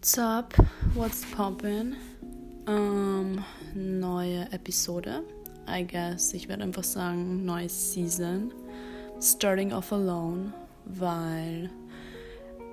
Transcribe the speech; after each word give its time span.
What's 0.00 0.16
up? 0.16 0.54
What's 0.94 1.26
poppin'? 1.26 1.94
Ähm, 2.66 3.44
neue 3.74 4.50
Episode. 4.50 5.22
I 5.68 5.82
guess. 5.82 6.32
Ich 6.32 6.48
werde 6.48 6.62
einfach 6.62 6.84
sagen, 6.84 7.44
neue 7.44 7.68
Season. 7.68 8.50
Starting 9.20 9.74
off 9.74 9.92
alone, 9.92 10.54
weil 10.86 11.68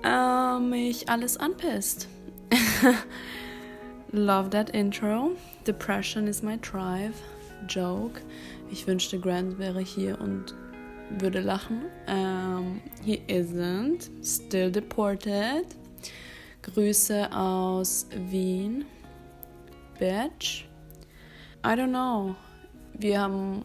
äh, 0.02 0.58
mich 0.58 1.06
alles 1.10 1.36
anpisst. 1.36 2.08
Love 4.12 4.48
that 4.48 4.70
intro. 4.70 5.32
Depression 5.66 6.26
is 6.26 6.42
my 6.42 6.56
drive. 6.56 7.20
Joke. 7.68 8.22
Ich 8.70 8.86
wünschte, 8.86 9.20
Grant 9.20 9.58
wäre 9.58 9.80
hier 9.80 10.18
und 10.18 10.54
würde 11.18 11.40
lachen. 11.40 11.90
Um, 12.06 12.80
he 13.04 13.20
isn't. 13.28 14.08
Still 14.24 14.70
deported. 14.70 15.66
Grüße 16.74 17.32
aus 17.32 18.06
Wien. 18.30 18.84
Bitch. 19.98 20.66
I 21.64 21.68
don't 21.68 21.88
know. 21.88 22.34
Wir 22.92 23.20
haben, 23.20 23.62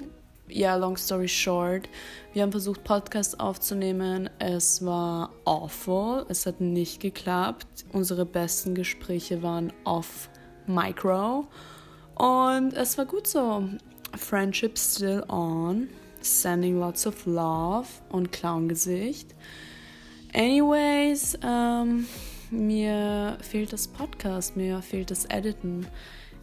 ja, 0.47 0.69
yeah, 0.69 0.75
long 0.75 0.95
story 0.95 1.27
short, 1.27 1.89
wir 2.33 2.43
haben 2.43 2.51
versucht, 2.51 2.83
Podcast 2.83 3.39
aufzunehmen. 3.39 4.29
Es 4.39 4.85
war 4.85 5.31
awful. 5.45 6.25
Es 6.29 6.45
hat 6.45 6.61
nicht 6.61 7.01
geklappt. 7.01 7.85
Unsere 7.91 8.25
besten 8.25 8.73
Gespräche 8.73 9.43
waren 9.43 9.73
off 9.83 10.29
micro. 10.65 11.47
Und 12.15 12.73
es 12.73 12.97
war 12.97 13.05
gut 13.05 13.27
so. 13.27 13.67
Friendship 14.15 14.77
still 14.77 15.23
on. 15.27 15.89
Sending 16.21 16.79
lots 16.79 17.05
of 17.05 17.25
love 17.25 17.87
und 18.09 18.31
Clown-Gesicht. 18.31 19.35
Anyways, 20.33 21.37
ähm, 21.43 22.07
mir 22.53 23.37
fehlt 23.41 23.73
das 23.73 23.87
Podcast, 23.87 24.55
mir 24.55 24.81
fehlt 24.81 25.11
das 25.11 25.25
Editen. 25.25 25.87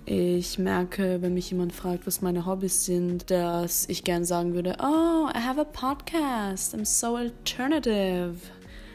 Ich 0.04 0.58
merke, 0.58 1.22
wenn 1.22 1.34
mich 1.34 1.50
jemand 1.50 1.72
fragt, 1.72 2.06
was 2.06 2.20
meine 2.20 2.46
Hobbys 2.46 2.84
sind, 2.84 3.30
dass 3.30 3.88
ich 3.88 4.02
gern 4.02 4.24
sagen 4.24 4.54
würde, 4.54 4.76
oh, 4.80 5.28
I 5.28 5.38
have 5.38 5.60
a 5.60 5.64
podcast, 5.64 6.74
I'm 6.74 6.84
so 6.84 7.16
alternative. 7.16 8.34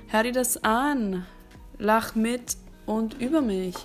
Hör 0.08 0.24
dir 0.24 0.34
das 0.34 0.64
an, 0.64 1.26
lach 1.78 2.16
mit 2.16 2.58
und 2.86 3.22
über 3.22 3.42
mich. 3.42 3.76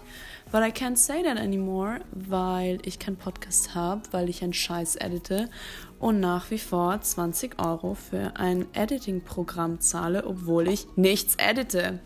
But 0.50 0.62
I 0.62 0.72
can't 0.72 0.96
say 0.96 1.22
that 1.22 1.38
anymore, 1.38 2.00
weil 2.10 2.78
ich 2.84 2.98
keinen 2.98 3.16
Podcast 3.16 3.77
habe, 3.77 4.02
weil 4.10 4.28
ich 4.28 4.42
einen 4.42 4.52
Scheiß 4.52 4.96
edite 4.96 5.48
und 6.00 6.18
nach 6.18 6.50
wie 6.50 6.58
vor 6.58 7.00
20 7.00 7.64
Euro 7.64 7.94
für 7.94 8.33
ein 8.36 8.66
Editing-Programm 8.74 9.80
zahle, 9.80 10.27
obwohl 10.27 10.66
ich 10.66 10.88
nichts 10.96 11.36
edite. 11.36 12.00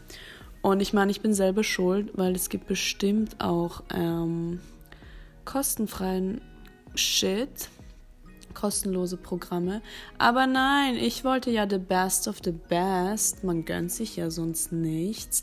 Und 0.65 0.81
ich 0.81 0.95
meine, 0.95 1.11
ich 1.11 1.21
bin 1.21 1.35
selber 1.35 1.63
schuld, 1.63 2.13
weil 2.15 2.35
es 2.35 2.49
gibt 2.49 2.67
bestimmt 2.67 3.39
auch 3.39 3.83
ähm, 3.93 4.61
kostenfreien 5.45 6.41
Shit, 6.95 7.69
kostenlose 8.55 9.19
Programme. 9.19 9.83
Aber 10.17 10.47
nein, 10.47 10.95
ich 10.95 11.23
wollte 11.23 11.51
ja 11.51 11.69
the 11.69 11.77
best 11.77 12.29
of 12.29 12.39
the 12.43 12.53
best. 12.53 13.45
Man 13.45 13.67
gönnt 13.67 13.93
sich 13.93 14.17
ja 14.17 14.31
sonst 14.31 14.73
nichts. 14.73 15.43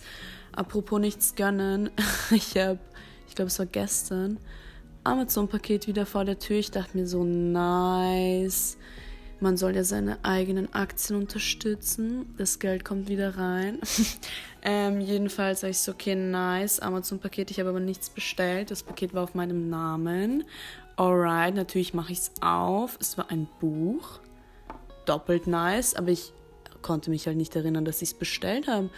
Apropos 0.53 1.00
nichts 1.00 1.35
gönnen, 1.35 1.91
ich 2.31 2.58
habe, 2.58 2.80
ich 3.28 3.35
glaube, 3.35 3.50
es 3.50 3.59
war 3.59 3.67
gestern, 3.67 4.39
Amazon-Paket 5.03 5.85
wieder 5.85 6.08
vor 6.08 6.25
der 6.25 6.39
Tür. 6.39 6.58
Ich 6.58 6.72
dachte 6.72 6.97
mir 6.97 7.06
so, 7.06 7.23
nice. 7.23 8.75
Man 9.42 9.58
soll 9.58 9.75
ja 9.75 9.84
seine 9.84 10.23
eigenen 10.23 10.72
Aktien 10.72 11.20
unterstützen. 11.20 12.31
Das 12.38 12.59
Geld 12.59 12.86
kommt 12.86 13.09
wieder 13.09 13.38
rein. 13.38 13.80
ähm, 14.61 15.02
jedenfalls 15.02 15.61
sage 15.61 15.72
ich 15.72 15.80
so, 15.80 15.94
okay, 15.94 16.14
nice, 16.14 16.80
Amazon-Paket. 16.80 17.50
Ich 17.50 17.59
habe 17.59 17.69
aber 17.69 17.80
nichts 17.80 18.12
bestellt. 18.12 18.69
Das 18.69 18.84
Paket 18.84 19.16
war 19.16 19.23
auf 19.23 19.34
meinem 19.34 19.67
Namen. 19.67 20.44
Alright, 20.95 21.56
natürlich 21.56 21.95
mache 21.95 22.12
ich 22.12 22.19
es 22.19 22.31
auf. 22.39 23.00
Es 23.02 23.17
war 23.17 23.31
ein 23.31 23.47
Buch. 23.59 24.19
Doppelt 25.07 25.47
nice, 25.47 25.96
aber 25.96 26.09
ich 26.09 26.34
konnte 26.84 27.09
mich 27.09 27.25
halt 27.25 27.38
nicht 27.38 27.56
erinnern, 27.56 27.84
dass 27.84 28.03
ich 28.03 28.09
es 28.09 28.13
bestellt 28.13 28.68
habe. 28.68 28.91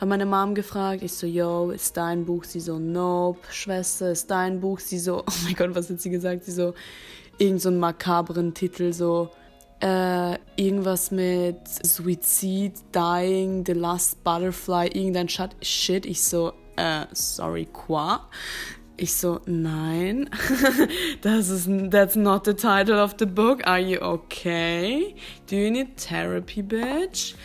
Habe 0.00 0.08
meine 0.08 0.26
Mom 0.26 0.56
gefragt, 0.56 1.04
ich 1.04 1.12
so, 1.12 1.28
yo, 1.28 1.70
ist 1.70 1.96
dein 1.96 2.24
Buch? 2.24 2.42
Sie 2.42 2.58
so, 2.58 2.80
nope. 2.80 3.38
Schwester, 3.52 4.10
ist 4.10 4.28
dein 4.28 4.60
Buch? 4.60 4.80
Sie 4.80 4.98
so, 4.98 5.20
oh 5.26 5.32
mein 5.44 5.54
Gott, 5.54 5.72
was 5.76 5.88
hat 5.88 6.00
sie 6.00 6.10
gesagt? 6.10 6.42
Sie 6.42 6.52
so, 6.52 6.74
irgend 7.38 7.62
so 7.62 7.68
einen 7.68 7.78
makabren 7.78 8.54
Titel, 8.54 8.92
so, 8.92 9.30
äh, 9.80 10.38
irgendwas 10.56 11.10
mit 11.10 11.56
Suizid, 11.66 12.74
Dying, 12.94 13.64
The 13.64 13.72
Last 13.72 14.22
Butterfly, 14.24 14.88
irgendein 14.88 15.28
Shit. 15.28 16.06
Ich 16.06 16.22
so, 16.22 16.52
äh, 16.76 17.06
sorry, 17.12 17.66
qua? 17.72 18.28
Ich 18.96 19.14
so, 19.14 19.40
nein, 19.46 20.28
das 21.22 21.50
ist, 21.50 21.68
that's 21.92 22.16
not 22.16 22.44
the 22.44 22.54
title 22.54 23.00
of 23.00 23.14
the 23.20 23.26
book. 23.26 23.64
Are 23.64 23.78
you 23.78 24.00
okay? 24.00 25.14
Do 25.48 25.54
you 25.54 25.70
need 25.70 25.96
therapy, 25.96 26.62
bitch? 26.62 27.36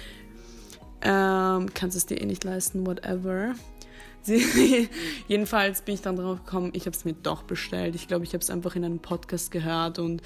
Ähm, 1.04 1.72
kannst 1.76 1.96
es 1.96 2.08
dir 2.08 2.20
eh 2.20 2.26
nicht 2.26 2.44
leisten, 2.44 2.88
whatever. 2.88 3.54
Sie, 4.24 4.90
jedenfalls 5.28 5.82
bin 5.82 5.94
ich 5.96 6.02
dann 6.02 6.16
drauf 6.16 6.44
gekommen, 6.44 6.72
ich 6.74 6.88
habe 6.88 6.96
es 6.96 7.06
mir 7.06 7.14
doch 7.14 7.44
bestellt. 7.44 7.94
Ich 7.94 8.08
glaube, 8.08 8.24
ich 8.24 8.34
habe 8.34 8.42
es 8.42 8.50
einfach 8.50 8.76
in 8.76 8.84
einem 8.84 9.00
Podcast 9.00 9.52
gehört 9.52 10.00
und 10.00 10.24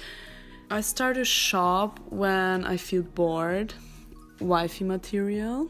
I 0.70 0.82
start 0.82 1.16
to 1.16 1.24
shop 1.24 1.98
when 2.10 2.64
I 2.64 2.76
feel 2.76 3.02
bored. 3.02 3.74
Wifey 4.40 4.84
Material. 4.84 5.66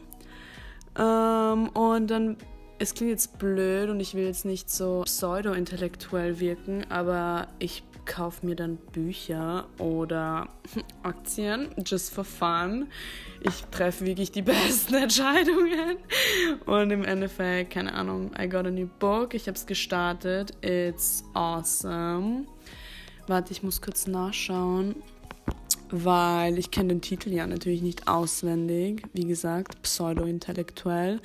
Ähm, 0.97 1.69
und 1.69 2.07
dann, 2.07 2.37
es 2.79 2.93
klingt 2.93 3.11
jetzt 3.11 3.39
blöd 3.39 3.89
und 3.89 4.01
ich 4.01 4.13
will 4.13 4.25
jetzt 4.25 4.45
nicht 4.45 4.69
so 4.69 5.03
pseudo-intellektuell 5.05 6.39
wirken, 6.39 6.85
aber 6.89 7.47
ich 7.59 7.83
kaufe 8.05 8.45
mir 8.45 8.55
dann 8.55 8.77
Bücher 8.91 9.67
oder 9.77 10.49
Aktien, 11.03 11.69
just 11.85 12.13
for 12.13 12.25
fun. 12.25 12.87
Ich 13.41 13.63
treffe 13.71 14.05
wirklich 14.05 14.31
die 14.31 14.41
besten 14.43 14.95
Entscheidungen. 14.95 15.97
Und 16.65 16.91
im 16.91 17.05
Endeffekt, 17.05 17.71
keine 17.71 17.93
Ahnung, 17.93 18.31
I 18.37 18.49
got 18.49 18.65
a 18.65 18.71
new 18.71 18.87
book. 18.99 19.33
Ich 19.33 19.47
habe 19.47 19.55
es 19.55 19.65
gestartet. 19.65 20.51
It's 20.61 21.23
awesome. 21.33 22.47
Warte, 23.29 23.51
ich 23.51 23.61
muss 23.61 23.79
kurz 23.79 24.07
nachschauen, 24.07 24.95
weil 25.91 26.57
ich 26.57 26.71
kenne 26.71 26.95
den 26.95 27.01
Titel 27.01 27.31
ja 27.31 27.45
natürlich 27.45 27.83
nicht 27.83 28.07
auswendig. 28.07 29.03
Wie 29.13 29.25
gesagt, 29.25 29.79
pseudo-intellektuell. 29.83 31.21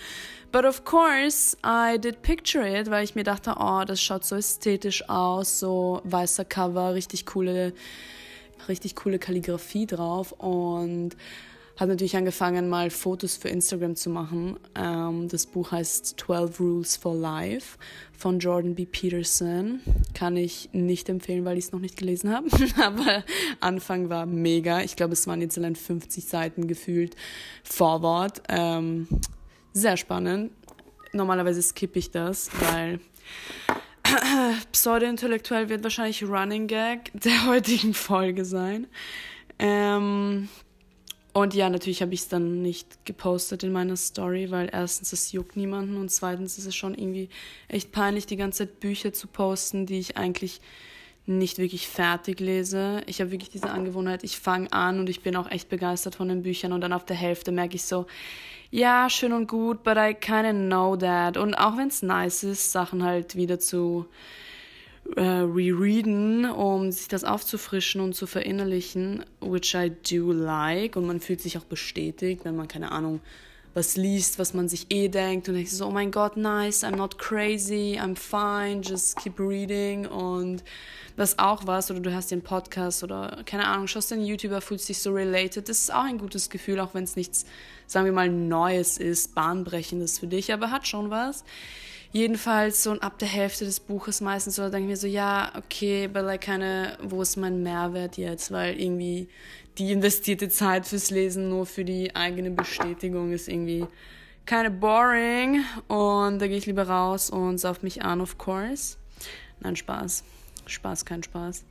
But 0.53 0.67
of 0.67 0.85
course, 0.85 1.57
I 1.65 1.99
did 1.99 2.21
picture 2.21 2.69
it, 2.69 2.91
weil 2.91 3.05
ich 3.05 3.15
mir 3.15 3.25
dachte, 3.25 3.55
oh, 3.59 3.85
das 3.87 4.03
schaut 4.03 4.27
so 4.27 4.37
ästhetisch 4.37 5.09
aus, 5.09 5.59
so 5.59 6.03
weißer 6.05 6.45
Cover, 6.45 6.93
richtig 6.93 7.25
coole, 7.25 7.73
richtig 8.69 8.97
coole 8.97 9.19
Kalligrafie 9.19 9.87
drauf 9.87 10.33
und 10.33 11.17
habe 11.79 11.91
natürlich 11.91 12.17
angefangen, 12.17 12.69
mal 12.69 12.91
Fotos 12.91 13.37
für 13.37 13.49
Instagram 13.49 13.97
zu 13.97 14.11
machen. 14.11 14.59
Ähm, 14.77 15.29
das 15.29 15.47
Buch 15.47 15.73
heißt 15.73 16.21
12 16.21 16.61
Rules 16.61 16.97
for 16.97 17.15
Life 17.15 17.79
von 18.17 18.39
Jordan 18.39 18.75
B. 18.75 18.87
Peterson. 18.87 19.81
Kann 20.15 20.37
ich 20.37 20.71
nicht 20.73 21.09
empfehlen, 21.09 21.45
weil 21.45 21.59
ich 21.59 21.65
es 21.65 21.73
noch 21.73 21.81
nicht 21.81 21.97
gelesen 21.97 22.31
habe. 22.33 22.49
Aber 22.83 23.25
Anfang 23.61 24.09
war 24.09 24.25
mega. 24.27 24.83
Ich 24.83 24.95
glaube, 24.95 25.15
es 25.15 25.27
waren 25.27 25.41
jetzt 25.41 25.59
allein 25.59 25.75
50 25.75 26.25
Seiten 26.25 26.69
gefühlt. 26.69 27.17
Vorwort. 27.65 28.43
Ähm, 28.49 29.09
sehr 29.73 29.97
spannend. 29.97 30.53
Normalerweise 31.13 31.63
skippe 31.63 31.99
ich 31.99 32.11
das, 32.11 32.51
weil 32.61 33.01
pseudo-intellektuell 34.73 35.69
wird 35.69 35.83
wahrscheinlich 35.83 36.23
Running 36.23 36.69
Gag 36.69 37.11
der 37.15 37.47
heutigen 37.47 37.95
Folge 37.95 38.45
sein. 38.45 38.87
Ähm, 39.59 40.49
und 41.35 41.53
ja, 41.53 41.69
natürlich 41.69 42.01
habe 42.01 42.15
ich 42.15 42.21
es 42.21 42.29
dann 42.29 42.63
nicht 42.63 43.05
gepostet 43.05 43.65
in 43.65 43.73
meiner 43.73 43.97
Story, 43.97 44.53
weil 44.53 44.71
erstens, 44.73 45.13
es 45.13 45.33
juckt 45.33 45.57
niemanden 45.57 45.97
und 45.97 46.11
zweitens 46.11 46.59
ist 46.59 46.67
es 46.67 46.77
schon 46.77 46.95
irgendwie 46.95 47.29
echt 47.67 47.91
peinlich, 47.91 48.27
die 48.27 48.37
ganze 48.37 48.67
Zeit 48.67 48.79
Bücher 48.79 49.13
zu 49.13 49.27
posten, 49.27 49.85
die 49.85 49.99
ich 49.99 50.17
eigentlich 50.17 50.61
nicht 51.27 51.59
wirklich 51.59 51.89
fertig 51.89 52.39
lese. 52.39 53.03
Ich 53.07 53.21
habe 53.21 53.33
wirklich 53.33 53.51
diese 53.51 53.71
Angewohnheit, 53.71 54.23
ich 54.23 54.39
fange 54.39 54.73
an 54.73 55.01
und 55.01 55.09
ich 55.09 55.23
bin 55.23 55.35
auch 55.35 55.51
echt 55.51 55.69
begeistert 55.69 56.15
von 56.15 56.29
den 56.29 56.43
Büchern 56.43 56.73
und 56.73 56.83
dann 56.83 56.93
auf 56.93 57.05
der 57.05 57.17
Hälfte 57.17 57.51
merke 57.51 57.75
ich 57.75 57.85
so, 57.85 58.07
ja, 58.71 59.11
schön 59.11 59.33
und 59.33 59.49
gut, 59.49 59.83
but 59.83 59.97
I 59.97 60.15
kinda 60.15 60.53
know 60.53 60.97
that. 60.97 61.37
Und 61.37 61.55
auch 61.55 61.77
wenn 61.77 61.89
es 61.89 62.03
nice 62.03 62.45
ist, 62.45 62.71
Sachen 62.71 63.03
halt 63.03 63.35
wieder 63.35 63.59
zu 63.59 64.07
äh, 65.17 65.21
rereaden, 65.21 66.47
um 66.51 66.91
sich 66.91 67.09
das 67.09 67.25
aufzufrischen 67.25 68.01
und 68.01 68.15
zu 68.15 68.27
verinnerlichen, 68.27 69.25
which 69.41 69.75
I 69.75 69.91
do 69.91 70.33
like. 70.33 70.97
Und 70.97 71.07
man 71.07 71.21
fühlt 71.21 71.41
sich 71.41 71.59
auch 71.59 71.65
bestätigt, 71.65 72.45
wenn 72.45 72.57
man, 72.57 72.69
keine 72.69 72.91
Ahnung, 72.93 73.21
was 73.75 73.97
liest, 73.97 74.39
was 74.39 74.55
man 74.55 74.69
sich 74.69 74.87
eh 74.91 75.09
denkt 75.09 75.49
und 75.49 75.57
denkt 75.57 75.71
so, 75.71 75.87
oh 75.87 75.91
mein 75.91 76.13
Gott, 76.13 76.37
nice, 76.37 76.85
I'm 76.85 76.97
not 76.97 77.19
crazy, 77.19 77.99
I'm 78.01 78.17
fine, 78.17 78.83
just 78.83 79.17
keep 79.17 79.39
reading 79.39 80.07
und 80.07 80.63
das 81.17 81.39
auch 81.39 81.67
was 81.67 81.91
oder 81.91 82.01
du 82.01 82.15
hast 82.15 82.31
den 82.31 82.43
Podcast 82.43 83.03
oder 83.03 83.43
keine 83.45 83.67
Ahnung, 83.67 83.89
schaust 83.89 84.13
den 84.13 84.25
YouTuber, 84.25 84.61
fühlst 84.61 84.89
dich 84.89 85.01
so 85.01 85.13
related, 85.13 85.69
das 85.69 85.81
ist 85.81 85.93
auch 85.93 86.05
ein 86.05 86.19
gutes 86.19 86.51
Gefühl, 86.51 86.79
auch 86.79 86.95
wenn 86.95 87.05
es 87.05 87.17
nichts, 87.17 87.47
sagen 87.87 88.07
wir 88.07 88.13
mal, 88.13 88.29
Neues 88.29 88.97
ist, 88.97 89.35
Bahnbrechendes 89.35 90.21
für 90.21 90.29
dich, 90.29 90.53
aber 90.53 90.71
hat 90.71 90.87
schon 90.87 91.11
was. 91.11 91.45
Jedenfalls 92.15 92.85
so 92.85 92.93
ab 92.93 93.19
der 93.19 93.27
Hälfte 93.27 93.65
des 93.65 93.81
Buches 93.81 94.21
meistens 94.21 94.55
so 94.55 94.63
denke 94.63 94.85
ich 94.85 94.87
mir 94.87 94.97
so, 94.97 95.09
ja, 95.09 95.51
okay, 95.57 96.05
aber 96.05 96.23
like 96.23 96.43
keine, 96.43 96.97
wo 97.03 97.21
ist 97.21 97.37
mein 97.37 97.63
Mehrwert 97.63 98.17
jetzt? 98.17 98.53
Weil 98.53 98.81
irgendwie 98.81 99.29
die 99.79 99.91
investierte 99.91 100.49
Zeit 100.49 100.87
fürs 100.87 101.11
Lesen 101.11 101.49
nur 101.49 101.67
für 101.67 101.85
die 101.85 102.15
eigene 102.15 102.53
Bestätigung 102.53 103.33
ist 103.33 103.49
irgendwie 103.49 103.87
keine 104.47 104.71
boring 104.71 105.65
und 105.89 106.39
da 106.39 106.47
gehe 106.47 106.57
ich 106.57 106.67
lieber 106.67 106.87
raus 106.89 107.31
und 107.31 107.59
sauf 107.59 107.83
mich 107.83 108.03
an, 108.03 108.21
of 108.21 108.39
course. 108.39 108.97
Nein, 109.61 109.75
Spaß. 109.75 110.23
Spaß, 110.67 111.05
kein 111.05 111.23
Spaß. 111.23 111.65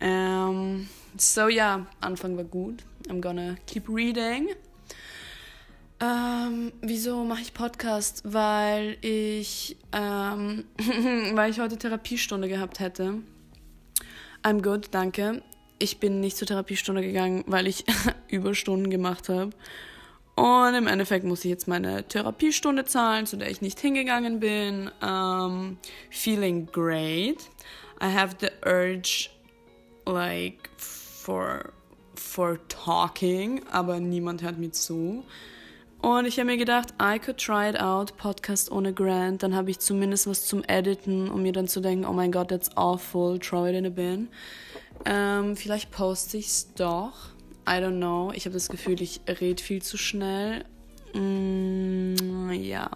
Um, 0.00 0.06
ähm, 0.06 0.88
so 1.16 1.48
ja, 1.48 1.76
yeah, 1.76 1.86
Anfang 2.00 2.36
war 2.36 2.44
gut. 2.44 2.84
I'm 3.08 3.20
gonna 3.20 3.56
keep 3.66 3.88
reading. 3.88 4.50
Ähm, 6.00 6.72
wieso 6.80 7.24
mache 7.24 7.40
ich 7.40 7.54
Podcast? 7.54 8.22
Weil 8.24 8.98
ich, 9.00 9.76
ähm, 9.92 10.64
weil 11.34 11.50
ich 11.50 11.58
heute 11.58 11.76
Therapiestunde 11.76 12.48
gehabt 12.48 12.78
hätte. 12.78 13.14
I'm 14.44 14.62
good, 14.62 14.88
danke. 14.92 15.42
Ich 15.80 15.98
bin 15.98 16.20
nicht 16.20 16.36
zur 16.36 16.46
Therapiestunde 16.46 17.02
gegangen, 17.02 17.44
weil 17.46 17.66
ich 17.66 17.84
Überstunden 18.28 18.90
gemacht 18.90 19.28
habe. 19.28 19.50
Und 20.36 20.74
im 20.74 20.86
Endeffekt 20.86 21.24
muss 21.24 21.44
ich 21.44 21.50
jetzt 21.50 21.66
meine 21.66 22.06
Therapiestunde 22.06 22.84
zahlen, 22.84 23.26
zu 23.26 23.36
der 23.36 23.50
ich 23.50 23.60
nicht 23.60 23.80
hingegangen 23.80 24.38
bin. 24.38 24.88
Um, 25.02 25.78
feeling 26.10 26.66
great. 26.66 27.50
I 28.00 28.06
have 28.06 28.36
the 28.40 28.50
urge, 28.64 29.30
like, 30.06 30.70
for, 30.76 31.72
for 32.14 32.60
talking, 32.68 33.62
aber 33.72 33.98
niemand 33.98 34.42
hört 34.42 34.58
mir 34.58 34.70
zu. 34.70 35.24
Und 36.00 36.26
ich 36.26 36.38
habe 36.38 36.46
mir 36.46 36.56
gedacht, 36.56 36.94
I 37.02 37.18
could 37.18 37.38
try 37.38 37.68
it 37.68 37.80
out, 37.80 38.16
Podcast 38.16 38.70
ohne 38.70 38.92
Grant. 38.92 39.42
Dann 39.42 39.54
habe 39.54 39.70
ich 39.70 39.80
zumindest 39.80 40.28
was 40.28 40.46
zum 40.46 40.62
Editen, 40.68 41.28
um 41.28 41.42
mir 41.42 41.52
dann 41.52 41.66
zu 41.66 41.80
denken, 41.80 42.04
oh 42.04 42.12
mein 42.12 42.30
Gott, 42.30 42.48
that's 42.48 42.76
awful, 42.76 43.38
throw 43.38 43.66
it 43.66 43.74
in 43.74 43.86
a 43.86 43.90
bin. 43.90 44.28
Ähm, 45.04 45.56
vielleicht 45.56 45.90
poste 45.90 46.36
ich 46.36 46.46
es 46.46 46.72
doch. 46.74 47.30
I 47.68 47.72
don't 47.72 47.98
know. 47.98 48.32
Ich 48.34 48.46
habe 48.46 48.54
das 48.54 48.68
Gefühl, 48.68 49.02
ich 49.02 49.20
rede 49.40 49.62
viel 49.62 49.82
zu 49.82 49.96
schnell. 49.98 50.64
Mm, 51.14 52.50
ja, 52.52 52.90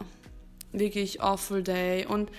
wirklich 0.73 1.21
awful 1.21 1.63
day. 1.63 2.07
Und 2.07 2.31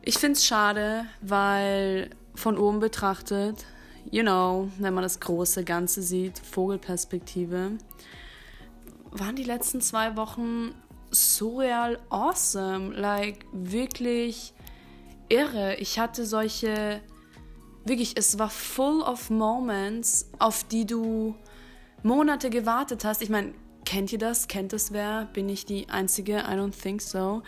ich 0.00 0.18
finde 0.18 0.38
es 0.38 0.44
schade, 0.44 1.06
weil 1.20 2.10
von 2.34 2.56
oben 2.56 2.80
betrachtet, 2.80 3.66
you 4.10 4.22
know, 4.22 4.70
wenn 4.78 4.94
man 4.94 5.02
das 5.02 5.20
große 5.20 5.64
Ganze 5.64 6.02
sieht, 6.02 6.38
Vogelperspektive, 6.38 7.72
waren 9.12 9.36
die 9.36 9.44
letzten 9.44 9.80
zwei 9.80 10.16
Wochen 10.16 10.74
surreal 11.10 11.98
awesome. 12.08 12.94
Like, 12.94 13.46
wirklich 13.52 14.54
irre. 15.28 15.76
Ich 15.76 15.98
hatte 15.98 16.26
solche, 16.26 17.00
wirklich, 17.84 18.16
es 18.16 18.38
war 18.38 18.50
full 18.50 19.02
of 19.02 19.30
moments, 19.30 20.30
auf 20.38 20.64
die 20.64 20.86
du 20.86 21.34
Monate 22.02 22.50
gewartet 22.50 23.04
hast. 23.04 23.22
Ich 23.22 23.30
meine, 23.30 23.54
kennt 23.84 24.12
ihr 24.12 24.18
das? 24.18 24.48
Kennt 24.48 24.72
das 24.72 24.92
wer? 24.92 25.26
Bin 25.32 25.48
ich 25.48 25.66
die 25.66 25.88
Einzige? 25.88 26.38
I 26.38 26.54
don't 26.54 26.72
think 26.72 27.00
so. 27.00 27.42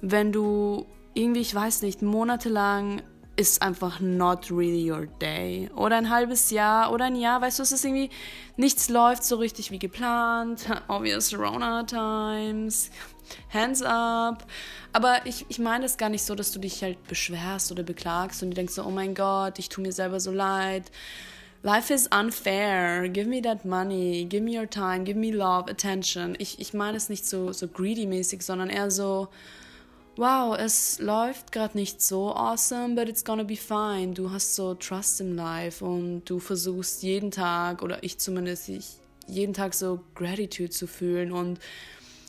Wenn 0.00 0.32
du 0.32 0.86
irgendwie, 1.14 1.40
ich 1.40 1.54
weiß 1.54 1.82
nicht, 1.82 2.02
monatelang 2.02 3.02
ist 3.36 3.62
einfach 3.62 4.00
not 4.00 4.50
really 4.50 4.90
your 4.90 5.06
day. 5.20 5.68
Oder 5.74 5.96
ein 5.96 6.10
halbes 6.10 6.50
Jahr 6.50 6.92
oder 6.92 7.06
ein 7.06 7.16
Jahr, 7.16 7.40
weißt 7.40 7.58
du, 7.58 7.62
es 7.64 7.72
ist 7.72 7.84
irgendwie, 7.84 8.10
nichts 8.56 8.88
läuft 8.88 9.24
so 9.24 9.36
richtig 9.36 9.70
wie 9.70 9.78
geplant. 9.78 10.66
Obvious 10.88 11.36
Rona 11.36 11.82
Times. 11.82 12.90
Hands 13.52 13.82
up. 13.82 14.46
Aber 14.92 15.26
ich, 15.26 15.46
ich 15.48 15.58
meine 15.58 15.86
es 15.86 15.96
gar 15.96 16.08
nicht 16.08 16.24
so, 16.24 16.34
dass 16.34 16.52
du 16.52 16.60
dich 16.60 16.82
halt 16.82 17.02
beschwerst 17.08 17.72
oder 17.72 17.82
beklagst 17.82 18.42
und 18.42 18.50
du 18.50 18.54
denkst 18.54 18.74
so, 18.74 18.84
oh 18.84 18.90
mein 18.90 19.14
Gott, 19.14 19.58
ich 19.58 19.68
tue 19.68 19.82
mir 19.82 19.92
selber 19.92 20.20
so 20.20 20.30
leid. 20.30 20.90
Life 21.62 21.92
is 21.92 22.08
unfair. 22.08 23.08
Give 23.08 23.26
me 23.26 23.40
that 23.40 23.64
money. 23.64 24.26
Give 24.28 24.42
me 24.42 24.56
your 24.56 24.68
time. 24.68 25.04
Give 25.04 25.18
me 25.18 25.32
love, 25.32 25.70
attention. 25.70 26.36
Ich, 26.38 26.60
ich 26.60 26.74
meine 26.74 26.96
es 26.98 27.08
nicht 27.08 27.26
so, 27.26 27.52
so 27.52 27.66
greedy-mäßig, 27.66 28.42
sondern 28.42 28.68
eher 28.68 28.90
so, 28.90 29.28
wow, 30.16 30.56
es 30.56 30.98
läuft 30.98 31.52
gerade 31.52 31.76
nicht 31.76 32.00
so 32.00 32.32
awesome, 32.34 32.94
but 32.94 33.08
it's 33.08 33.24
gonna 33.24 33.42
be 33.42 33.56
fine. 33.56 34.14
Du 34.14 34.30
hast 34.30 34.54
so 34.54 34.74
Trust 34.74 35.20
im 35.20 35.34
Life 35.34 35.84
und 35.84 36.24
du 36.24 36.38
versuchst 36.38 37.02
jeden 37.02 37.30
Tag, 37.30 37.82
oder 37.82 38.02
ich 38.02 38.18
zumindest, 38.18 38.68
ich, 38.68 38.96
jeden 39.26 39.54
Tag 39.54 39.74
so 39.74 40.00
Gratitude 40.14 40.70
zu 40.70 40.86
fühlen 40.86 41.32
und 41.32 41.58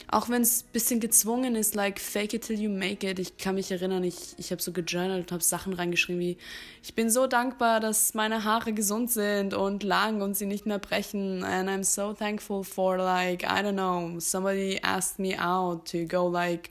auch 0.08 0.30
wenn 0.30 0.44
es 0.44 0.64
ein 0.64 0.72
bisschen 0.72 1.00
gezwungen 1.00 1.56
ist, 1.56 1.74
like 1.76 2.00
fake 2.00 2.36
it 2.36 2.44
till 2.44 2.60
you 2.60 2.70
make 2.70 3.10
it. 3.10 3.18
Ich 3.18 3.38
kann 3.38 3.56
mich 3.56 3.72
erinnern, 3.72 4.04
ich, 4.04 4.36
ich 4.38 4.52
habe 4.52 4.62
so 4.62 4.72
gejournalt 4.72 5.24
und 5.24 5.32
habe 5.32 5.44
Sachen 5.44 5.74
reingeschrieben 5.74 6.22
wie, 6.22 6.38
ich 6.84 6.94
bin 6.94 7.10
so 7.10 7.26
dankbar, 7.26 7.80
dass 7.80 8.14
meine 8.14 8.44
Haare 8.44 8.74
gesund 8.74 9.12
sind 9.12 9.54
und 9.54 9.84
lang 9.84 10.22
und 10.22 10.38
sie 10.38 10.46
nicht 10.46 10.68
mehr 10.68 10.80
brechen. 10.80 11.44
And 11.44 11.70
I'm 11.70 11.84
so 11.84 12.14
thankful 12.14 12.64
for 12.64 12.98
like, 12.98 13.44
I 13.44 13.62
don't 13.64 13.74
know, 13.74 14.20
somebody 14.20 14.80
asked 14.84 15.20
me 15.20 15.36
out 15.40 15.90
to 15.92 16.06
go 16.06 16.28
like 16.28 16.70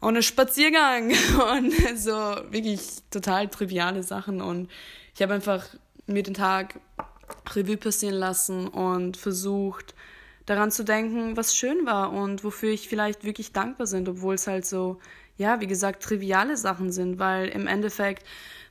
und 0.00 0.14
einen 0.14 0.22
Spaziergang. 0.22 1.10
Und 1.56 1.72
so 1.96 2.12
wirklich 2.50 2.80
total 3.10 3.48
triviale 3.48 4.02
Sachen. 4.02 4.40
Und 4.40 4.70
ich 5.14 5.22
habe 5.22 5.34
einfach 5.34 5.64
mir 6.06 6.22
den 6.22 6.34
Tag 6.34 6.80
Revue 7.54 7.76
passieren 7.76 8.14
lassen 8.14 8.68
und 8.68 9.16
versucht, 9.16 9.94
daran 10.46 10.70
zu 10.70 10.84
denken, 10.84 11.36
was 11.36 11.56
schön 11.56 11.86
war 11.86 12.12
und 12.12 12.44
wofür 12.44 12.70
ich 12.70 12.88
vielleicht 12.88 13.24
wirklich 13.24 13.52
dankbar 13.52 13.88
bin, 13.88 14.08
obwohl 14.08 14.36
es 14.36 14.46
halt 14.46 14.64
so, 14.64 14.98
ja, 15.36 15.60
wie 15.60 15.66
gesagt, 15.66 16.02
triviale 16.02 16.56
Sachen 16.56 16.92
sind, 16.92 17.18
weil 17.18 17.48
im 17.48 17.66
Endeffekt, 17.66 18.24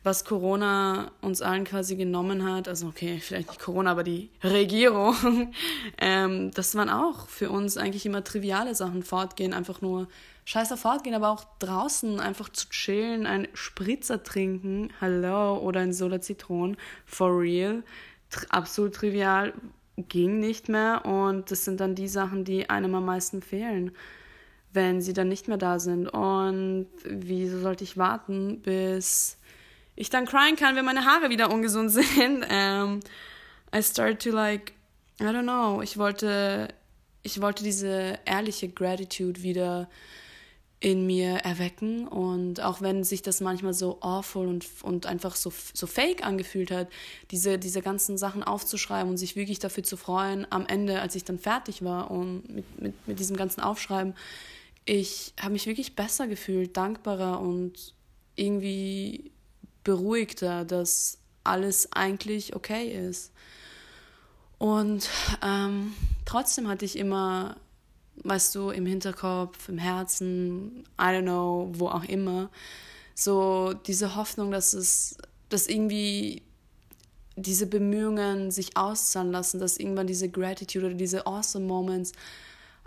was 0.03 0.23
Corona 0.23 1.11
uns 1.21 1.41
allen 1.41 1.65
quasi 1.65 1.95
genommen 1.95 2.49
hat, 2.49 2.67
also 2.67 2.87
okay, 2.87 3.19
vielleicht 3.19 3.49
nicht 3.49 3.59
Corona, 3.59 3.91
aber 3.91 4.03
die 4.03 4.29
Regierung, 4.43 5.53
ähm, 5.97 6.51
das 6.51 6.75
waren 6.75 6.89
auch 6.89 7.27
für 7.27 7.49
uns 7.49 7.75
eigentlich 7.75 8.05
immer 8.05 8.23
triviale 8.23 8.73
Sachen, 8.73 9.03
fortgehen, 9.03 9.53
einfach 9.53 9.81
nur 9.81 10.07
scheiße 10.45 10.77
fortgehen, 10.77 11.15
aber 11.15 11.29
auch 11.29 11.43
draußen 11.59 12.19
einfach 12.19 12.49
zu 12.49 12.69
chillen, 12.69 13.25
ein 13.25 13.47
Spritzer 13.53 14.23
trinken, 14.23 14.93
hallo, 15.01 15.57
oder 15.57 15.81
ein 15.81 15.91
Soda 15.91 16.21
Zitron, 16.21 16.77
for 17.05 17.39
real, 17.39 17.83
absolut 18.49 18.93
trivial, 18.93 19.53
ging 19.97 20.39
nicht 20.39 20.69
mehr 20.69 21.05
und 21.05 21.49
das 21.51 21.65
sind 21.65 21.79
dann 21.79 21.95
die 21.95 22.07
Sachen, 22.07 22.43
die 22.45 22.69
einem 22.69 22.93
am 22.95 23.05
meisten 23.05 23.41
fehlen, 23.41 23.91
wenn 24.71 25.01
sie 25.01 25.13
dann 25.13 25.29
nicht 25.29 25.47
mehr 25.47 25.57
da 25.57 25.79
sind. 25.79 26.07
Und 26.09 26.87
wieso 27.05 27.59
sollte 27.59 27.83
ich 27.83 27.97
warten, 27.97 28.61
bis 28.61 29.37
ich 29.95 30.09
dann 30.09 30.25
crying 30.25 30.57
kann, 30.57 30.75
wenn 30.75 30.85
meine 30.85 31.05
Haare 31.05 31.29
wieder 31.29 31.51
ungesund 31.51 31.91
sind? 31.91 32.43
Um, 32.43 32.49
ähm, 32.49 32.99
I 33.73 33.81
started 33.81 34.21
to 34.21 34.31
like, 34.31 34.73
I 35.19 35.23
don't 35.23 35.43
know, 35.43 35.81
ich 35.81 35.97
wollte, 35.97 36.67
ich 37.23 37.41
wollte 37.41 37.63
diese 37.63 38.19
ehrliche 38.25 38.69
Gratitude 38.69 39.41
wieder 39.41 39.89
in 40.85 41.07
mir 41.07 41.37
erwecken. 41.37 42.07
Und 42.07 42.61
auch 42.61 42.79
wenn 42.79 43.03
sich 43.03 43.23
das 43.23 43.41
manchmal 43.41 43.73
so 43.73 43.97
awful 44.01 44.45
und, 44.45 44.67
und 44.83 45.07
einfach 45.07 45.35
so, 45.35 45.51
so 45.73 45.87
fake 45.87 46.23
angefühlt 46.23 46.69
hat, 46.69 46.89
diese, 47.31 47.57
diese 47.57 47.81
ganzen 47.81 48.19
Sachen 48.19 48.43
aufzuschreiben 48.43 49.09
und 49.09 49.17
sich 49.17 49.35
wirklich 49.35 49.57
dafür 49.57 49.81
zu 49.81 49.97
freuen, 49.97 50.45
am 50.51 50.67
Ende, 50.67 51.01
als 51.01 51.15
ich 51.15 51.23
dann 51.23 51.39
fertig 51.39 51.83
war 51.83 52.11
und 52.11 52.47
mit, 52.53 52.79
mit, 52.79 53.07
mit 53.07 53.17
diesem 53.17 53.35
ganzen 53.35 53.61
Aufschreiben, 53.61 54.13
ich 54.85 55.33
habe 55.41 55.53
mich 55.53 55.65
wirklich 55.65 55.95
besser 55.95 56.27
gefühlt, 56.27 56.77
dankbarer 56.77 57.41
und 57.41 57.95
irgendwie 58.35 59.31
beruhigter, 59.83 60.65
dass 60.65 61.17
alles 61.43 61.93
eigentlich 61.93 62.55
okay 62.55 62.91
ist. 63.09 63.31
Und 64.59 65.09
ähm, 65.43 65.95
trotzdem 66.25 66.67
hatte 66.67 66.85
ich 66.85 66.95
immer 66.95 67.57
weißt 68.25 68.55
du, 68.55 68.71
im 68.71 68.85
Hinterkopf, 68.85 69.69
im 69.69 69.77
Herzen, 69.77 70.83
I 70.99 71.03
don't 71.03 71.21
know, 71.21 71.69
wo 71.73 71.87
auch 71.87 72.03
immer, 72.03 72.49
so 73.13 73.73
diese 73.73 74.15
Hoffnung, 74.15 74.51
dass 74.51 74.73
es, 74.73 75.17
dass 75.49 75.67
irgendwie 75.67 76.41
diese 77.37 77.67
Bemühungen 77.67 78.51
sich 78.51 78.75
auszahlen 78.77 79.31
lassen, 79.31 79.59
dass 79.59 79.77
irgendwann 79.77 80.07
diese 80.07 80.29
Gratitude 80.29 80.87
oder 80.87 80.95
diese 80.95 81.25
awesome 81.27 81.65
Moments 81.65 82.13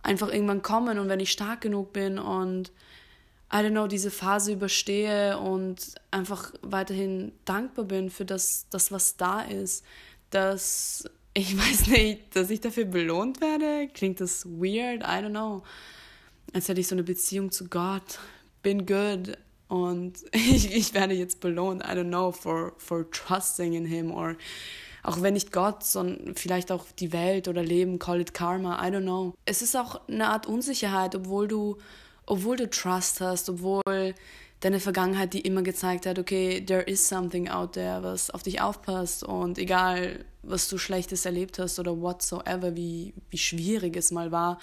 einfach 0.02 0.28
irgendwann 0.28 0.62
kommen 0.62 0.98
und 0.98 1.08
wenn 1.08 1.20
ich 1.20 1.30
stark 1.30 1.60
genug 1.60 1.92
bin 1.92 2.18
und 2.18 2.72
I 3.52 3.56
don't 3.56 3.70
know, 3.70 3.86
diese 3.86 4.10
Phase 4.10 4.52
überstehe 4.52 5.38
und 5.38 5.94
einfach 6.10 6.52
weiterhin 6.60 7.32
dankbar 7.46 7.86
bin 7.86 8.10
für 8.10 8.26
das, 8.26 8.66
das 8.70 8.92
was 8.92 9.16
da 9.16 9.40
ist, 9.40 9.84
dass 10.30 11.04
ich 11.38 11.56
weiß 11.56 11.86
nicht, 11.86 12.34
dass 12.34 12.50
ich 12.50 12.60
dafür 12.60 12.84
belohnt 12.84 13.40
werde. 13.40 13.88
Klingt 13.94 14.20
das 14.20 14.44
weird? 14.44 15.02
I 15.02 15.24
don't 15.24 15.30
know. 15.30 15.62
Als 16.52 16.68
hätte 16.68 16.80
ich 16.80 16.88
so 16.88 16.96
eine 16.96 17.04
Beziehung 17.04 17.52
zu 17.52 17.68
Gott. 17.68 18.18
Bin 18.62 18.86
good. 18.86 19.38
Und 19.68 20.14
ich, 20.32 20.74
ich 20.74 20.94
werde 20.94 21.14
jetzt 21.14 21.38
belohnt. 21.38 21.84
I 21.84 21.90
don't 21.90 22.08
know, 22.08 22.32
for, 22.32 22.72
for 22.78 23.08
trusting 23.12 23.74
in 23.74 23.86
him. 23.86 24.10
Or 24.10 24.34
auch 25.04 25.22
wenn 25.22 25.34
nicht 25.34 25.52
Gott, 25.52 25.84
sondern 25.84 26.34
vielleicht 26.34 26.72
auch 26.72 26.86
die 26.98 27.12
Welt 27.12 27.46
oder 27.46 27.62
Leben, 27.62 28.00
call 28.00 28.20
it 28.20 28.34
Karma. 28.34 28.84
I 28.84 28.90
don't 28.90 29.02
know. 29.02 29.32
Es 29.44 29.62
ist 29.62 29.76
auch 29.76 30.08
eine 30.08 30.30
Art 30.30 30.46
Unsicherheit, 30.46 31.14
obwohl 31.14 31.46
du 31.46 31.78
obwohl 32.26 32.56
du 32.56 32.68
Trust 32.68 33.20
hast, 33.20 33.48
obwohl 33.48 34.14
deine 34.60 34.80
Vergangenheit 34.80 35.34
die 35.34 35.40
immer 35.40 35.62
gezeigt 35.62 36.06
hat, 36.06 36.18
okay, 36.18 36.60
there 36.64 36.82
is 36.82 37.06
something 37.06 37.48
out 37.48 37.72
there, 37.74 38.02
was 38.02 38.30
auf 38.30 38.42
dich 38.42 38.60
aufpasst 38.60 39.22
und 39.22 39.58
egal, 39.58 40.24
was 40.42 40.68
du 40.68 40.78
Schlechtes 40.78 41.24
erlebt 41.24 41.58
hast 41.58 41.78
oder 41.78 42.00
whatsoever, 42.00 42.74
wie, 42.74 43.14
wie 43.30 43.38
schwierig 43.38 43.96
es 43.96 44.10
mal 44.10 44.32
war, 44.32 44.58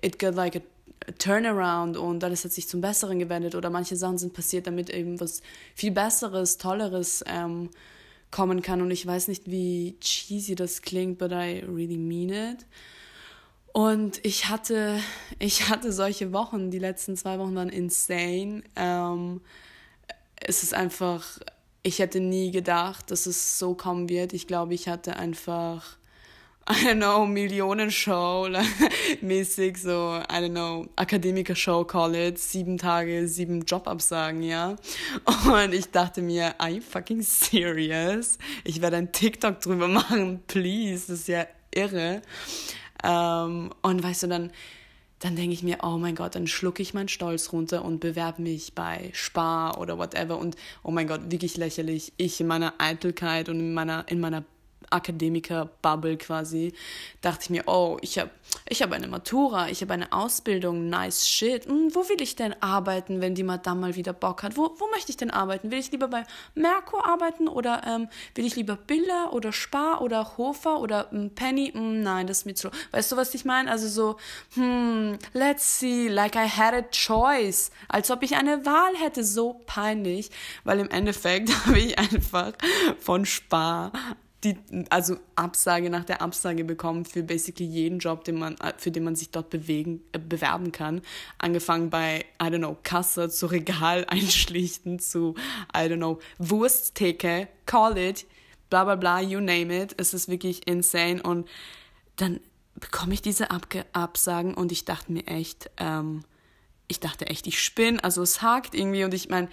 it 0.00 0.18
got 0.18 0.34
like 0.34 0.56
a, 0.56 0.60
turnaround 1.18 1.96
und 1.96 2.22
alles 2.22 2.44
hat 2.44 2.52
sich 2.52 2.68
zum 2.68 2.80
Besseren 2.80 3.18
gewendet 3.18 3.54
oder 3.56 3.70
manche 3.70 3.96
Sachen 3.96 4.18
sind 4.18 4.32
passiert, 4.32 4.66
damit 4.66 4.90
eben 4.90 5.18
was 5.20 5.42
viel 5.74 5.90
Besseres, 5.90 6.58
Tolleres 6.58 7.24
ähm, 7.26 7.70
kommen 8.30 8.62
kann 8.62 8.80
und 8.80 8.90
ich 8.90 9.04
weiß 9.04 9.28
nicht, 9.28 9.50
wie 9.50 9.96
cheesy 10.00 10.54
das 10.54 10.82
klingt, 10.82 11.18
but 11.18 11.32
I 11.32 11.64
really 11.66 11.98
mean 11.98 12.30
it. 12.30 12.66
Und 13.72 14.24
ich 14.24 14.48
hatte, 14.48 15.00
ich 15.38 15.68
hatte 15.68 15.92
solche 15.92 16.32
Wochen, 16.32 16.70
die 16.70 16.78
letzten 16.78 17.16
zwei 17.16 17.38
Wochen 17.38 17.54
waren 17.54 17.70
insane. 17.70 18.62
Ähm, 18.76 19.40
es 20.36 20.62
ist 20.62 20.74
einfach, 20.74 21.38
ich 21.82 21.98
hätte 21.98 22.20
nie 22.20 22.50
gedacht, 22.50 23.10
dass 23.10 23.26
es 23.26 23.58
so 23.58 23.74
kommen 23.74 24.08
wird. 24.08 24.34
Ich 24.34 24.46
glaube, 24.46 24.74
ich 24.74 24.88
hatte 24.88 25.16
einfach, 25.16 25.96
I 26.68 26.74
don't 26.86 26.96
know, 26.96 27.26
Millionenshow 27.26 28.46
mäßig, 29.22 29.78
so, 29.78 30.20
I 30.30 30.34
don't 30.34 30.50
know, 30.50 30.86
Akademiker-Show, 30.96 31.84
call 31.84 32.14
it, 32.14 32.38
sieben 32.38 32.76
Tage, 32.76 33.26
sieben 33.26 33.62
Jobabsagen, 33.62 34.42
ja. 34.42 34.76
Und 35.46 35.72
ich 35.72 35.90
dachte 35.90 36.20
mir, 36.20 36.60
are 36.60 36.70
you 36.70 36.80
fucking 36.80 37.22
serious? 37.22 38.38
Ich 38.64 38.80
werde 38.82 38.98
ein 38.98 39.12
TikTok 39.12 39.60
drüber 39.60 39.88
machen, 39.88 40.42
please, 40.46 41.06
das 41.08 41.20
ist 41.20 41.28
ja 41.28 41.46
irre. 41.74 42.22
Ähm, 43.02 43.70
und 43.82 44.02
weißt 44.02 44.24
du, 44.24 44.26
dann, 44.28 44.50
dann 45.18 45.36
denke 45.36 45.52
ich 45.52 45.62
mir, 45.62 45.78
oh 45.82 45.98
mein 45.98 46.14
Gott, 46.14 46.34
dann 46.34 46.46
schlucke 46.46 46.82
ich 46.82 46.94
meinen 46.94 47.08
Stolz 47.08 47.52
runter 47.52 47.84
und 47.84 48.00
bewerbe 48.00 48.42
mich 48.42 48.74
bei 48.74 49.10
Spar 49.12 49.78
oder 49.78 49.98
whatever. 49.98 50.38
Und 50.38 50.56
oh 50.82 50.90
mein 50.90 51.06
Gott, 51.06 51.30
wirklich 51.30 51.56
lächerlich. 51.56 52.12
Ich 52.16 52.40
in 52.40 52.46
meiner 52.46 52.74
Eitelkeit 52.78 53.48
und 53.48 53.60
in 53.60 53.74
meiner, 53.74 54.04
in 54.08 54.20
meiner 54.20 54.44
Akademiker-Bubble 54.90 56.16
quasi, 56.18 56.72
dachte 57.20 57.44
ich 57.44 57.50
mir, 57.50 57.64
oh, 57.66 57.98
ich 58.00 58.18
habe 58.18 58.30
ich 58.68 58.82
hab 58.82 58.92
eine 58.92 59.08
Matura, 59.08 59.68
ich 59.68 59.82
habe 59.82 59.94
eine 59.94 60.12
Ausbildung, 60.12 60.88
nice 60.88 61.26
shit. 61.28 61.66
Hm, 61.66 61.94
wo 61.94 62.08
will 62.08 62.20
ich 62.20 62.36
denn 62.36 62.54
arbeiten, 62.62 63.20
wenn 63.20 63.34
die 63.34 63.42
Madame 63.42 63.80
mal 63.80 63.96
wieder 63.96 64.12
Bock 64.12 64.42
hat? 64.42 64.56
Wo, 64.56 64.74
wo 64.78 64.88
möchte 64.90 65.10
ich 65.10 65.16
denn 65.16 65.30
arbeiten? 65.30 65.70
Will 65.70 65.78
ich 65.78 65.90
lieber 65.90 66.08
bei 66.08 66.24
Merkur 66.54 67.06
arbeiten 67.06 67.48
oder 67.48 67.82
ähm, 67.86 68.08
will 68.34 68.46
ich 68.46 68.56
lieber 68.56 68.76
Billa 68.76 69.30
oder 69.30 69.52
Spar 69.52 70.00
oder 70.02 70.36
Hofer 70.36 70.80
oder 70.80 71.08
ähm, 71.12 71.30
Penny? 71.34 71.72
Hm, 71.72 72.02
nein, 72.02 72.26
das 72.26 72.38
ist 72.38 72.46
mir 72.46 72.54
zu. 72.54 72.70
Weißt 72.92 73.12
du, 73.12 73.16
was 73.16 73.34
ich 73.34 73.44
meine? 73.44 73.70
Also 73.70 73.88
so, 73.88 74.16
hm, 74.54 75.18
let's 75.32 75.78
see, 75.78 76.08
like 76.08 76.36
I 76.36 76.48
had 76.48 76.74
a 76.74 76.82
choice. 76.82 77.70
Als 77.88 78.10
ob 78.10 78.22
ich 78.22 78.36
eine 78.36 78.64
Wahl 78.64 78.94
hätte, 78.96 79.24
so 79.24 79.60
peinlich, 79.66 80.30
weil 80.64 80.78
im 80.78 80.90
Endeffekt 80.90 81.50
habe 81.66 81.78
ich 81.78 81.98
einfach 81.98 82.52
von 82.98 83.26
Spar 83.26 83.92
die, 84.44 84.56
also 84.90 85.16
Absage 85.36 85.88
nach 85.88 86.04
der 86.04 86.20
Absage 86.20 86.64
bekommen 86.64 87.04
für 87.04 87.22
basically 87.22 87.68
jeden 87.68 87.98
Job, 87.98 88.24
den 88.24 88.38
man, 88.38 88.56
für 88.76 88.90
den 88.90 89.04
man 89.04 89.14
sich 89.14 89.30
dort 89.30 89.50
bewegen, 89.50 90.02
äh, 90.12 90.18
bewerben 90.18 90.72
kann. 90.72 91.00
Angefangen 91.38 91.90
bei, 91.90 92.24
I 92.42 92.46
don't 92.46 92.58
know, 92.58 92.76
Kasse 92.82 93.30
zu 93.30 93.46
Regal 93.46 94.04
einschlichten 94.08 94.98
zu, 94.98 95.34
I 95.74 95.80
don't 95.80 95.96
know, 95.96 96.18
Wursttheke, 96.38 97.48
call 97.66 97.96
it, 97.96 98.26
bla 98.68 98.84
bla 98.84 98.96
bla, 98.96 99.20
you 99.20 99.40
name 99.40 99.82
it. 99.82 99.94
Es 99.98 100.14
ist 100.14 100.28
wirklich 100.28 100.66
insane 100.66 101.22
und 101.22 101.48
dann 102.16 102.40
bekomme 102.74 103.14
ich 103.14 103.22
diese 103.22 103.50
Abge 103.50 103.86
Absagen 103.92 104.54
und 104.54 104.72
ich 104.72 104.84
dachte 104.84 105.12
mir 105.12 105.26
echt, 105.26 105.70
ähm, 105.76 106.24
ich 106.88 107.00
dachte 107.00 107.26
echt, 107.26 107.46
ich 107.46 107.62
spinne. 107.62 108.02
Also 108.02 108.22
es 108.22 108.42
hakt 108.42 108.74
irgendwie 108.74 109.04
und 109.04 109.14
ich 109.14 109.28
meine, 109.28 109.48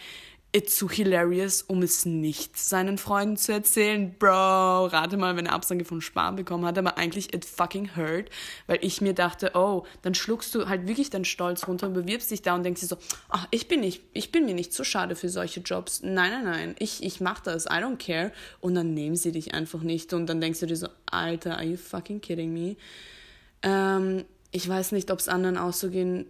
it's 0.51 0.77
so 0.77 0.89
hilarious, 0.89 1.61
um 1.61 1.83
es 1.83 2.05
nicht 2.05 2.57
seinen 2.57 2.97
Freunden 2.97 3.37
zu 3.37 3.53
erzählen. 3.53 4.15
Bro, 4.17 4.87
rate 4.87 5.15
mal, 5.15 5.35
wenn 5.35 5.45
er 5.45 5.53
Absage 5.53 5.85
von 5.85 6.01
Sparen 6.01 6.35
bekommen 6.35 6.65
hat, 6.65 6.77
aber 6.77 6.97
eigentlich 6.97 7.33
it 7.33 7.45
fucking 7.45 7.95
hurt, 7.95 8.29
weil 8.65 8.79
ich 8.81 8.99
mir 8.99 9.13
dachte, 9.13 9.51
oh, 9.53 9.85
dann 10.01 10.15
schluckst 10.15 10.55
du 10.55 10.67
halt 10.67 10.87
wirklich 10.87 11.11
deinen 11.11 11.25
Stolz 11.25 11.67
runter 11.67 11.87
und 11.87 11.93
bewirbst 11.93 12.31
dich 12.31 12.41
da 12.41 12.55
und 12.55 12.63
denkst 12.63 12.81
dir 12.81 12.87
so, 12.87 12.97
ach, 13.29 13.47
ich 13.51 13.67
bin 13.67 13.81
nicht, 13.81 14.01
ich 14.13 14.31
bin 14.31 14.45
mir 14.45 14.55
nicht 14.55 14.73
zu 14.73 14.83
schade 14.83 15.15
für 15.15 15.29
solche 15.29 15.59
Jobs. 15.59 16.01
Nein, 16.01 16.31
nein, 16.31 16.43
nein, 16.43 16.75
ich, 16.79 17.03
ich 17.03 17.21
mach 17.21 17.41
das, 17.41 17.65
I 17.65 17.83
don't 17.83 17.97
care. 17.97 18.31
Und 18.59 18.73
dann 18.73 18.95
nehmen 18.95 19.15
sie 19.15 19.31
dich 19.31 19.53
einfach 19.53 19.81
nicht 19.81 20.13
und 20.13 20.27
dann 20.27 20.41
denkst 20.41 20.61
du 20.61 20.65
dir 20.65 20.77
so, 20.77 20.87
Alter, 21.05 21.57
are 21.57 21.65
you 21.65 21.77
fucking 21.77 22.21
kidding 22.21 22.51
me? 22.53 22.75
Ähm, 23.61 24.25
ich 24.51 24.67
weiß 24.67 24.93
nicht, 24.93 25.11
ob 25.11 25.19
es 25.19 25.29
anderen 25.29 25.57
auch 25.57 25.73
so 25.73 25.91
gehen 25.91 26.25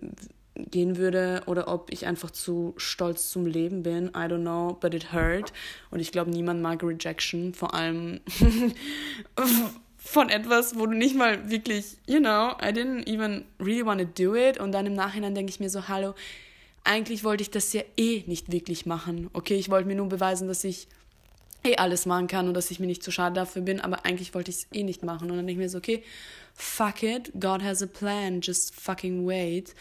gehen 0.70 0.98
würde 0.98 1.44
oder 1.46 1.68
ob 1.68 1.92
ich 1.92 2.06
einfach 2.06 2.32
zu 2.32 2.74
stolz 2.78 3.30
zum 3.30 3.46
Leben 3.46 3.84
bin. 3.84 4.08
I 4.10 4.28
don't 4.28 4.42
know, 4.42 4.78
but 4.80 4.94
it 4.94 5.14
hurt. 5.14 5.54
Und 5.92 6.00
ich 6.00 6.12
glaube, 6.12 6.32
niemand 6.32 6.62
mag 6.62 6.84
Rejection, 6.84 7.54
vor 7.54 7.74
allem 7.74 8.22
von 9.98 10.30
etwas, 10.30 10.78
wo 10.78 10.86
du 10.86 10.94
nicht 10.94 11.16
mal 11.16 11.50
wirklich, 11.50 11.98
you 12.08 12.20
know, 12.20 12.52
I 12.62 12.72
didn't 12.72 13.08
even 13.08 13.46
really 13.60 13.86
want 13.86 14.02
to 14.02 14.08
do 14.08 14.36
it. 14.36 14.60
Und 14.60 14.72
dann 14.72 14.86
im 14.86 14.94
Nachhinein 14.94 15.36
denke 15.36 15.50
ich 15.50 15.60
mir 15.60 15.70
so, 15.70 15.88
hallo, 15.88 16.16
eigentlich 16.84 17.24
wollte 17.24 17.44
ich 17.44 17.52
das 17.52 17.74
ja 17.74 17.82
eh 17.98 18.24
nicht 18.26 18.52
wirklich 18.52 18.86
machen. 18.86 19.30
Okay, 19.34 19.56
ich 19.56 19.70
wollte 19.70 19.88
mir 19.88 19.96
nur 19.96 20.10
beweisen, 20.10 20.48
dass 20.48 20.64
ich 20.64 20.88
eh 21.64 21.76
alles 21.76 22.06
machen 22.06 22.28
kann 22.28 22.48
und 22.48 22.54
dass 22.54 22.72
ich 22.72 22.80
mir 22.80 22.88
nicht 22.88 23.04
zu 23.04 23.12
schade 23.12 23.36
dafür 23.36 23.62
bin, 23.62 23.82
aber 23.82 24.06
eigentlich 24.06 24.34
wollte 24.34 24.52
ich 24.52 24.58
es 24.58 24.68
eh 24.72 24.84
nicht 24.84 25.04
machen. 25.04 25.30
Und 25.30 25.38
dann 25.38 25.46
denke 25.46 25.52
ich 25.62 25.66
mir 25.66 25.70
so, 25.70 25.78
okay, 25.78 26.04
fuck 26.54 27.04
it, 27.04 27.32
God 27.40 27.62
has 27.62 27.82
a 27.82 27.88
plan, 27.88 28.42
just 28.42 28.74
fucking 28.74 29.28
wait. 29.28 29.76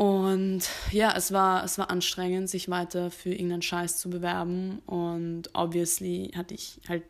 Und 0.00 0.62
ja, 0.92 1.12
es 1.14 1.30
war, 1.30 1.62
es 1.62 1.76
war 1.76 1.90
anstrengend, 1.90 2.48
sich 2.48 2.70
weiter 2.70 3.10
für 3.10 3.32
irgendeinen 3.32 3.60
Scheiß 3.60 3.98
zu 3.98 4.08
bewerben. 4.08 4.78
Und 4.86 5.50
obviously 5.52 6.30
hatte 6.34 6.54
ich 6.54 6.80
halt, 6.88 7.02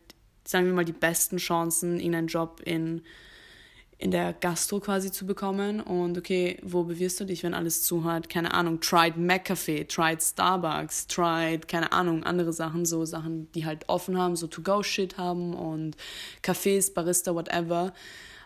sagen 0.43 0.65
wir 0.65 0.73
mal, 0.73 0.83
die 0.83 0.91
besten 0.91 1.37
Chancen, 1.37 2.01
irgendeinen 2.01 2.27
Job 2.27 2.59
in, 2.65 3.01
in 3.97 4.11
der 4.11 4.33
Gastro 4.33 4.81
quasi 4.81 5.09
zu 5.09 5.25
bekommen. 5.25 5.79
Und 5.79 6.17
okay, 6.17 6.59
wo 6.63 6.83
bewirbst 6.83 7.21
du 7.21 7.23
dich, 7.23 7.43
wenn 7.43 7.53
alles 7.53 7.83
zu 7.83 8.03
hat? 8.03 8.27
Keine 8.27 8.53
Ahnung, 8.53 8.81
tried 8.81 9.15
McCafe, 9.15 9.87
tried 9.87 10.21
Starbucks, 10.21 11.07
tried, 11.07 11.69
keine 11.69 11.93
Ahnung, 11.93 12.25
andere 12.25 12.51
Sachen, 12.51 12.83
so 12.83 13.05
Sachen, 13.05 13.49
die 13.53 13.65
halt 13.65 13.87
offen 13.87 14.17
haben, 14.17 14.35
so 14.35 14.47
To-Go-Shit 14.47 15.17
haben 15.17 15.53
und 15.53 15.95
Cafés, 16.43 16.93
Barista, 16.93 17.33
whatever. 17.33 17.93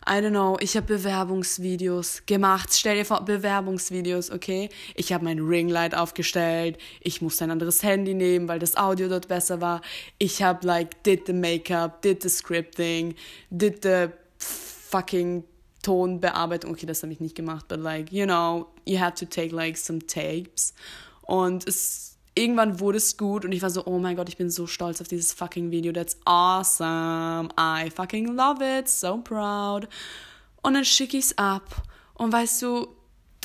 I 0.08 0.22
don't 0.22 0.30
know, 0.30 0.58
ich 0.60 0.78
habe 0.78 0.86
Bewerbungsvideos 0.86 2.24
gemacht. 2.28 2.72
Stell 2.74 2.96
dir 2.96 3.06
vor, 3.06 3.26
Bewerbungsvideos, 3.26 4.30
okay? 4.30 4.70
Ich 4.94 5.12
habe 5.12 5.24
mein 5.24 5.40
Ringlight 5.40 5.96
aufgestellt. 5.96 6.78
Ich 7.02 7.24
musste 7.24 7.46
ein 7.46 7.52
anderes 7.52 7.82
Handy 7.82 8.14
nehmen, 8.14 8.48
weil 8.48 8.60
das 8.60 8.78
Audio 8.78 9.10
dort 9.10 9.28
besser 9.28 9.62
war. 9.62 9.82
Ich 10.20 10.44
habe 10.44 10.66
like 10.68 11.02
did 11.04 11.26
the 11.26 11.34
Makeup, 11.34 12.04
did 12.04 12.22
the 12.22 12.30
scripting, 12.30 13.16
did 13.50 13.82
the 13.82 14.10
fucking 14.38 15.44
Tonbearbeitung. 15.82 16.72
Okay, 16.72 16.86
das 16.86 17.02
habe 17.02 17.12
ich 17.12 17.20
nicht 17.20 17.36
gemacht, 17.36 17.68
but 17.68 17.80
like, 17.80 18.12
you 18.12 18.26
know, 18.26 18.68
you 18.86 19.00
have 19.00 19.16
to 19.16 19.26
take 19.26 19.56
like 19.56 19.76
some 19.76 20.00
tapes. 20.06 20.76
Und 21.24 21.68
es 21.68 22.05
irgendwann 22.36 22.80
wurde 22.80 22.98
es 22.98 23.18
gut 23.18 23.46
und 23.46 23.52
ich 23.52 23.62
war 23.62 23.70
so, 23.70 23.86
oh 23.86 23.98
mein 23.98 24.16
Gott, 24.16 24.30
ich 24.30 24.38
bin 24.38 24.50
so 24.50 24.68
stolz 24.68 25.02
auf 25.02 25.08
dieses 25.08 25.34
fucking 25.34 25.72
Video. 25.72 25.92
That's 25.94 26.18
awesome. 26.26 27.50
I 27.58 27.90
fucking 27.90 28.36
love 28.36 28.64
it. 28.64 28.88
So 28.90 29.18
proud. 29.18 29.88
Und 30.62 30.74
dann 30.74 30.86
schicke 30.86 31.18
ich 31.18 31.26
es 31.26 31.38
ab. 31.38 31.84
Und 32.14 32.32
weißt 32.32 32.62
du, 32.62 32.95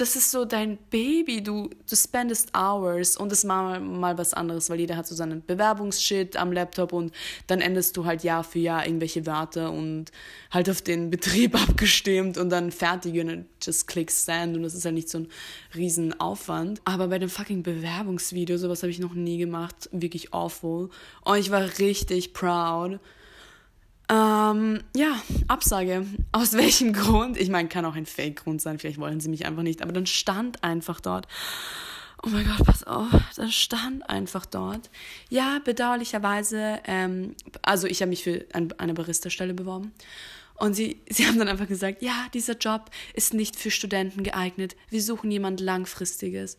das 0.00 0.16
ist 0.16 0.30
so 0.30 0.47
dein 0.47 0.78
Baby, 0.88 1.42
du, 1.42 1.69
du 1.88 1.97
spendest 1.97 2.57
hours 2.57 3.19
und 3.19 3.30
das 3.30 3.45
mal, 3.45 3.80
mal 3.80 4.16
was 4.16 4.33
anderes, 4.33 4.71
weil 4.71 4.80
jeder 4.80 4.97
hat 4.97 5.07
so 5.07 5.14
seinen 5.14 5.45
Bewerbungsshit 5.45 6.37
am 6.37 6.52
Laptop 6.52 6.95
und 6.95 7.12
dann 7.47 7.61
endest 7.61 7.97
du 7.97 8.07
halt 8.07 8.25
Jahr 8.25 8.42
für 8.42 8.61
Jahr 8.61 8.87
irgendwelche 8.87 9.26
Wörter 9.26 9.71
und 9.71 10.07
halt 10.50 10.71
auf 10.71 10.80
den 10.80 11.11
Betrieb 11.11 11.54
abgestimmt 11.62 12.38
und 12.38 12.49
dann 12.49 12.73
fertig 12.73 13.21
und 13.21 13.45
just 13.61 13.87
click 13.88 14.11
send 14.11 14.57
und 14.57 14.62
das 14.62 14.75
ist 14.75 14.87
halt 14.87 14.95
nicht 14.95 15.11
so 15.11 15.19
ein 15.19 15.28
riesen 15.75 16.19
Aufwand. 16.19 16.80
Aber 16.85 17.09
bei 17.09 17.19
dem 17.19 17.28
fucking 17.28 17.62
Bewerbungsvideo, 17.62 18.57
sowas 18.57 18.83
habe 18.83 18.90
ich 18.90 19.00
noch 19.00 19.12
nie 19.14 19.37
gemacht, 19.37 19.90
wirklich 19.92 20.33
awful. 20.33 20.88
Und 21.25 21.38
ich 21.38 21.50
war 21.50 21.62
richtig 21.78 22.33
proud. 22.33 23.00
Ähm, 24.11 24.83
ja, 24.97 25.23
Absage. 25.47 26.05
Aus 26.33 26.52
welchem 26.55 26.93
Grund? 26.93 27.37
Ich 27.37 27.49
meine, 27.49 27.69
kann 27.69 27.85
auch 27.85 27.95
ein 27.95 28.07
Fake-Grund 28.07 28.61
sein, 28.61 28.79
vielleicht 28.79 28.99
wollen 28.99 29.21
sie 29.21 29.29
mich 29.29 29.47
einfach 29.47 29.62
nicht, 29.62 29.83
aber 29.83 29.93
dann 29.93 30.07
stand 30.07 30.64
einfach 30.64 31.00
dort. 31.00 31.29
Oh 32.23 32.29
mein 32.29 32.45
Gott, 32.45 32.67
pass 32.67 32.85
auf, 32.85 33.09
dann 33.37 33.50
stand 33.50 34.11
einfach 34.11 34.45
dort. 34.45 34.90
Ja, 35.31 35.61
bedauerlicherweise, 35.64 36.81
ähm, 36.85 37.35
also 37.62 37.87
ich 37.87 38.02
habe 38.02 38.11
mich 38.11 38.25
für 38.25 38.45
ein, 38.52 38.73
eine 38.79 38.95
Barista-Stelle 38.95 39.55
beworben. 39.55 39.93
Und 40.57 40.75
sie, 40.75 41.00
sie 41.09 41.26
haben 41.26 41.38
dann 41.38 41.49
einfach 41.49 41.69
gesagt, 41.69 42.02
ja, 42.02 42.26
dieser 42.35 42.57
Job 42.57 42.90
ist 43.14 43.33
nicht 43.33 43.57
für 43.57 43.71
Studenten 43.71 44.25
geeignet. 44.25 44.76
Wir 44.90 45.02
suchen 45.02 45.31
jemand 45.31 45.61
Langfristiges. 45.61 46.59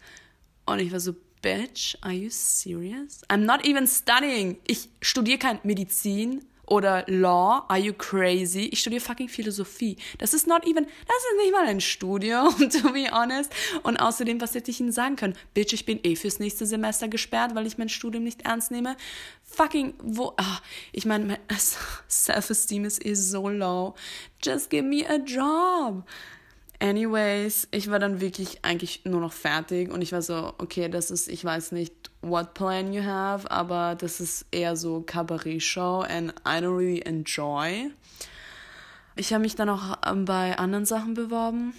Und 0.65 0.79
ich 0.79 0.91
war 0.91 1.01
so, 1.01 1.15
Bitch, 1.41 1.97
are 2.01 2.13
you 2.13 2.29
serious? 2.29 3.21
I'm 3.27 3.45
not 3.45 3.65
even 3.65 3.87
studying. 3.87 4.57
Ich 4.67 4.89
studiere 5.01 5.39
kein 5.39 5.59
Medizin 5.63 6.45
oder 6.67 7.03
Law, 7.07 7.65
are 7.67 7.79
you 7.79 7.93
crazy? 7.93 8.69
Ich 8.71 8.79
studiere 8.79 9.01
fucking 9.01 9.29
Philosophie. 9.29 9.97
Das 10.19 10.33
ist 10.33 10.47
not 10.47 10.65
even, 10.65 10.85
das 10.85 11.17
ist 11.17 11.43
nicht 11.43 11.51
mal 11.51 11.65
ein 11.65 11.81
Studium, 11.81 12.55
to 12.69 12.93
be 12.93 13.09
honest. 13.11 13.51
Und 13.83 13.97
außerdem, 13.97 14.39
was 14.39 14.55
hätte 14.55 14.71
ich 14.71 14.79
Ihnen 14.79 14.91
sagen 14.91 15.15
können? 15.15 15.35
Bitch, 15.53 15.73
ich 15.73 15.85
bin 15.85 15.99
eh 16.03 16.15
fürs 16.15 16.39
nächste 16.39 16.65
Semester 16.65 17.07
gesperrt, 17.07 17.55
weil 17.55 17.67
ich 17.67 17.77
mein 17.77 17.89
Studium 17.89 18.23
nicht 18.23 18.43
ernst 18.43 18.71
nehme. 18.71 18.95
Fucking, 19.43 19.95
wo, 20.01 20.33
ah, 20.37 20.59
ich 20.91 21.05
meine, 21.05 21.25
mein 21.25 21.39
Self-Esteem 22.09 22.85
ist 22.85 23.05
eh 23.05 23.15
so 23.15 23.49
low. 23.49 23.95
Just 24.41 24.69
give 24.69 24.83
me 24.83 25.05
a 25.09 25.17
job. 25.17 26.05
Anyways, 26.79 27.67
ich 27.71 27.91
war 27.91 27.99
dann 27.99 28.21
wirklich 28.21 28.63
eigentlich 28.65 29.05
nur 29.05 29.21
noch 29.21 29.33
fertig 29.33 29.91
und 29.91 30.01
ich 30.01 30.13
war 30.13 30.23
so, 30.23 30.53
okay, 30.57 30.89
das 30.89 31.11
ist, 31.11 31.27
ich 31.27 31.45
weiß 31.45 31.73
nicht, 31.73 32.10
what 32.21 32.53
plan 32.53 32.93
you 32.93 33.03
have, 33.03 33.49
aber 33.49 33.95
das 33.95 34.19
ist 34.19 34.45
eher 34.51 34.75
so 34.75 35.01
Cabaret-Show 35.01 36.01
and 36.01 36.31
I 36.45 36.59
don't 36.59 36.77
really 36.77 37.01
enjoy. 37.01 37.91
Ich 39.15 39.33
habe 39.33 39.41
mich 39.41 39.55
dann 39.55 39.69
auch 39.69 39.97
ähm, 40.05 40.25
bei 40.25 40.57
anderen 40.57 40.85
Sachen 40.85 41.13
beworben 41.13 41.73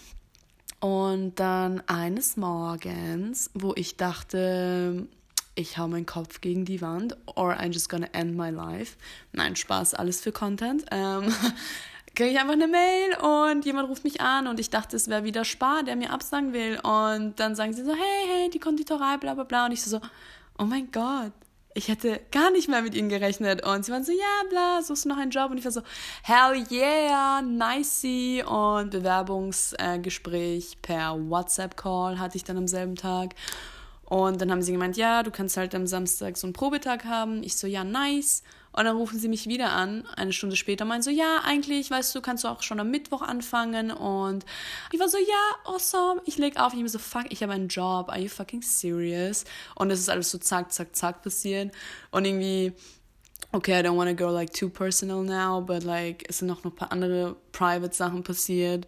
und 0.80 1.36
dann 1.36 1.82
eines 1.86 2.36
Morgens, 2.36 3.50
wo 3.54 3.72
ich 3.76 3.96
dachte, 3.96 5.06
ich 5.54 5.78
hau 5.78 5.86
meinen 5.86 6.06
Kopf 6.06 6.40
gegen 6.40 6.64
die 6.64 6.80
Wand 6.80 7.16
or 7.26 7.54
I'm 7.54 7.72
just 7.72 7.88
gonna 7.88 8.08
end 8.12 8.36
my 8.36 8.50
life. 8.50 8.96
Nein, 9.32 9.56
Spaß, 9.56 9.94
alles 9.94 10.20
für 10.20 10.32
Content. 10.32 10.84
Ähm, 10.90 11.32
kriege 12.14 12.30
ich 12.30 12.38
einfach 12.38 12.52
eine 12.52 12.68
Mail 12.68 13.16
und 13.50 13.64
jemand 13.64 13.88
ruft 13.88 14.04
mich 14.04 14.20
an 14.20 14.46
und 14.46 14.60
ich 14.60 14.70
dachte, 14.70 14.96
es 14.96 15.08
wäre 15.08 15.24
wieder 15.24 15.44
Spar, 15.44 15.82
der 15.82 15.96
mir 15.96 16.10
absagen 16.10 16.52
will. 16.52 16.78
Und 16.82 17.40
dann 17.40 17.54
sagen 17.54 17.72
sie 17.72 17.84
so, 17.84 17.92
hey, 17.92 18.26
hey, 18.28 18.50
die 18.50 18.58
Konditorei, 18.58 19.16
bla 19.16 19.34
bla 19.34 19.44
bla. 19.44 19.66
Und 19.66 19.72
ich 19.72 19.82
so, 19.82 20.00
oh 20.58 20.64
mein 20.64 20.90
Gott, 20.90 21.32
ich 21.74 21.88
hätte 21.88 22.20
gar 22.30 22.50
nicht 22.50 22.68
mehr 22.68 22.82
mit 22.82 22.94
ihnen 22.94 23.08
gerechnet. 23.08 23.64
Und 23.64 23.84
sie 23.84 23.92
waren 23.92 24.04
so, 24.04 24.12
ja, 24.12 24.48
bla, 24.50 24.82
suchst 24.82 25.04
du 25.04 25.08
noch 25.08 25.16
einen 25.16 25.30
Job? 25.30 25.50
Und 25.50 25.58
ich 25.58 25.64
war 25.64 25.72
so, 25.72 25.82
hell 26.22 26.64
yeah, 26.70 27.40
nicey. 27.40 28.44
Und 28.46 28.90
Bewerbungsgespräch 28.90 30.82
per 30.82 31.16
WhatsApp-Call 31.30 32.18
hatte 32.18 32.36
ich 32.36 32.44
dann 32.44 32.58
am 32.58 32.68
selben 32.68 32.96
Tag. 32.96 33.34
Und 34.04 34.40
dann 34.42 34.50
haben 34.50 34.60
sie 34.60 34.72
gemeint, 34.72 34.98
ja, 34.98 35.22
du 35.22 35.30
kannst 35.30 35.56
halt 35.56 35.74
am 35.74 35.86
Samstag 35.86 36.36
so 36.36 36.46
einen 36.46 36.52
Probetag 36.52 37.06
haben. 37.06 37.42
Ich 37.42 37.56
so, 37.56 37.66
ja, 37.66 37.84
nice. 37.84 38.42
Und 38.72 38.84
dann 38.84 38.96
rufen 38.96 39.18
sie 39.18 39.28
mich 39.28 39.46
wieder 39.46 39.72
an, 39.72 40.06
eine 40.16 40.32
Stunde 40.32 40.56
später, 40.56 40.84
meinen 40.84 41.02
so, 41.02 41.10
ja, 41.10 41.42
eigentlich, 41.44 41.90
weißt 41.90 42.14
du, 42.14 42.20
kannst 42.20 42.44
du 42.44 42.48
auch 42.48 42.62
schon 42.62 42.80
am 42.80 42.90
Mittwoch 42.90 43.22
anfangen. 43.22 43.90
Und 43.90 44.44
ich 44.92 44.98
war 44.98 45.08
so, 45.08 45.18
ja, 45.18 45.72
awesome. 45.72 46.22
Ich 46.24 46.38
leg 46.38 46.58
auf. 46.58 46.72
Ich 46.72 46.78
bin 46.78 46.88
so, 46.88 46.98
fuck, 46.98 47.26
ich 47.30 47.42
habe 47.42 47.52
einen 47.52 47.68
Job. 47.68 48.08
Are 48.08 48.18
you 48.18 48.28
fucking 48.28 48.62
serious? 48.62 49.44
Und 49.74 49.90
es 49.90 50.00
ist 50.00 50.08
alles 50.08 50.30
so 50.30 50.38
zack, 50.38 50.72
zack, 50.72 50.96
zack 50.96 51.22
passiert. 51.22 51.74
Und 52.10 52.24
irgendwie, 52.24 52.72
okay, 53.52 53.80
I 53.80 53.82
don't 53.82 53.96
want 53.96 54.08
to 54.08 54.16
go 54.16 54.30
like 54.30 54.52
too 54.52 54.70
personal 54.70 55.22
now, 55.22 55.60
but 55.60 55.84
like, 55.84 56.24
es 56.28 56.38
sind 56.38 56.48
noch 56.48 56.64
ein 56.64 56.74
paar 56.74 56.92
andere 56.92 57.36
private 57.52 57.94
Sachen 57.94 58.22
passiert 58.22 58.86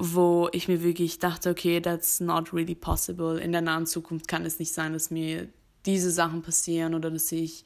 wo 0.00 0.48
ich 0.52 0.68
mir 0.68 0.82
wirklich 0.82 1.18
dachte, 1.18 1.50
okay, 1.50 1.80
that's 1.80 2.20
not 2.20 2.52
really 2.52 2.74
possible. 2.74 3.38
In 3.40 3.52
der 3.52 3.62
nahen 3.62 3.86
Zukunft 3.86 4.28
kann 4.28 4.46
es 4.46 4.58
nicht 4.58 4.72
sein, 4.72 4.92
dass 4.92 5.10
mir 5.10 5.48
diese 5.86 6.10
Sachen 6.10 6.42
passieren 6.42 6.94
oder 6.94 7.10
dass 7.10 7.32
ich 7.32 7.64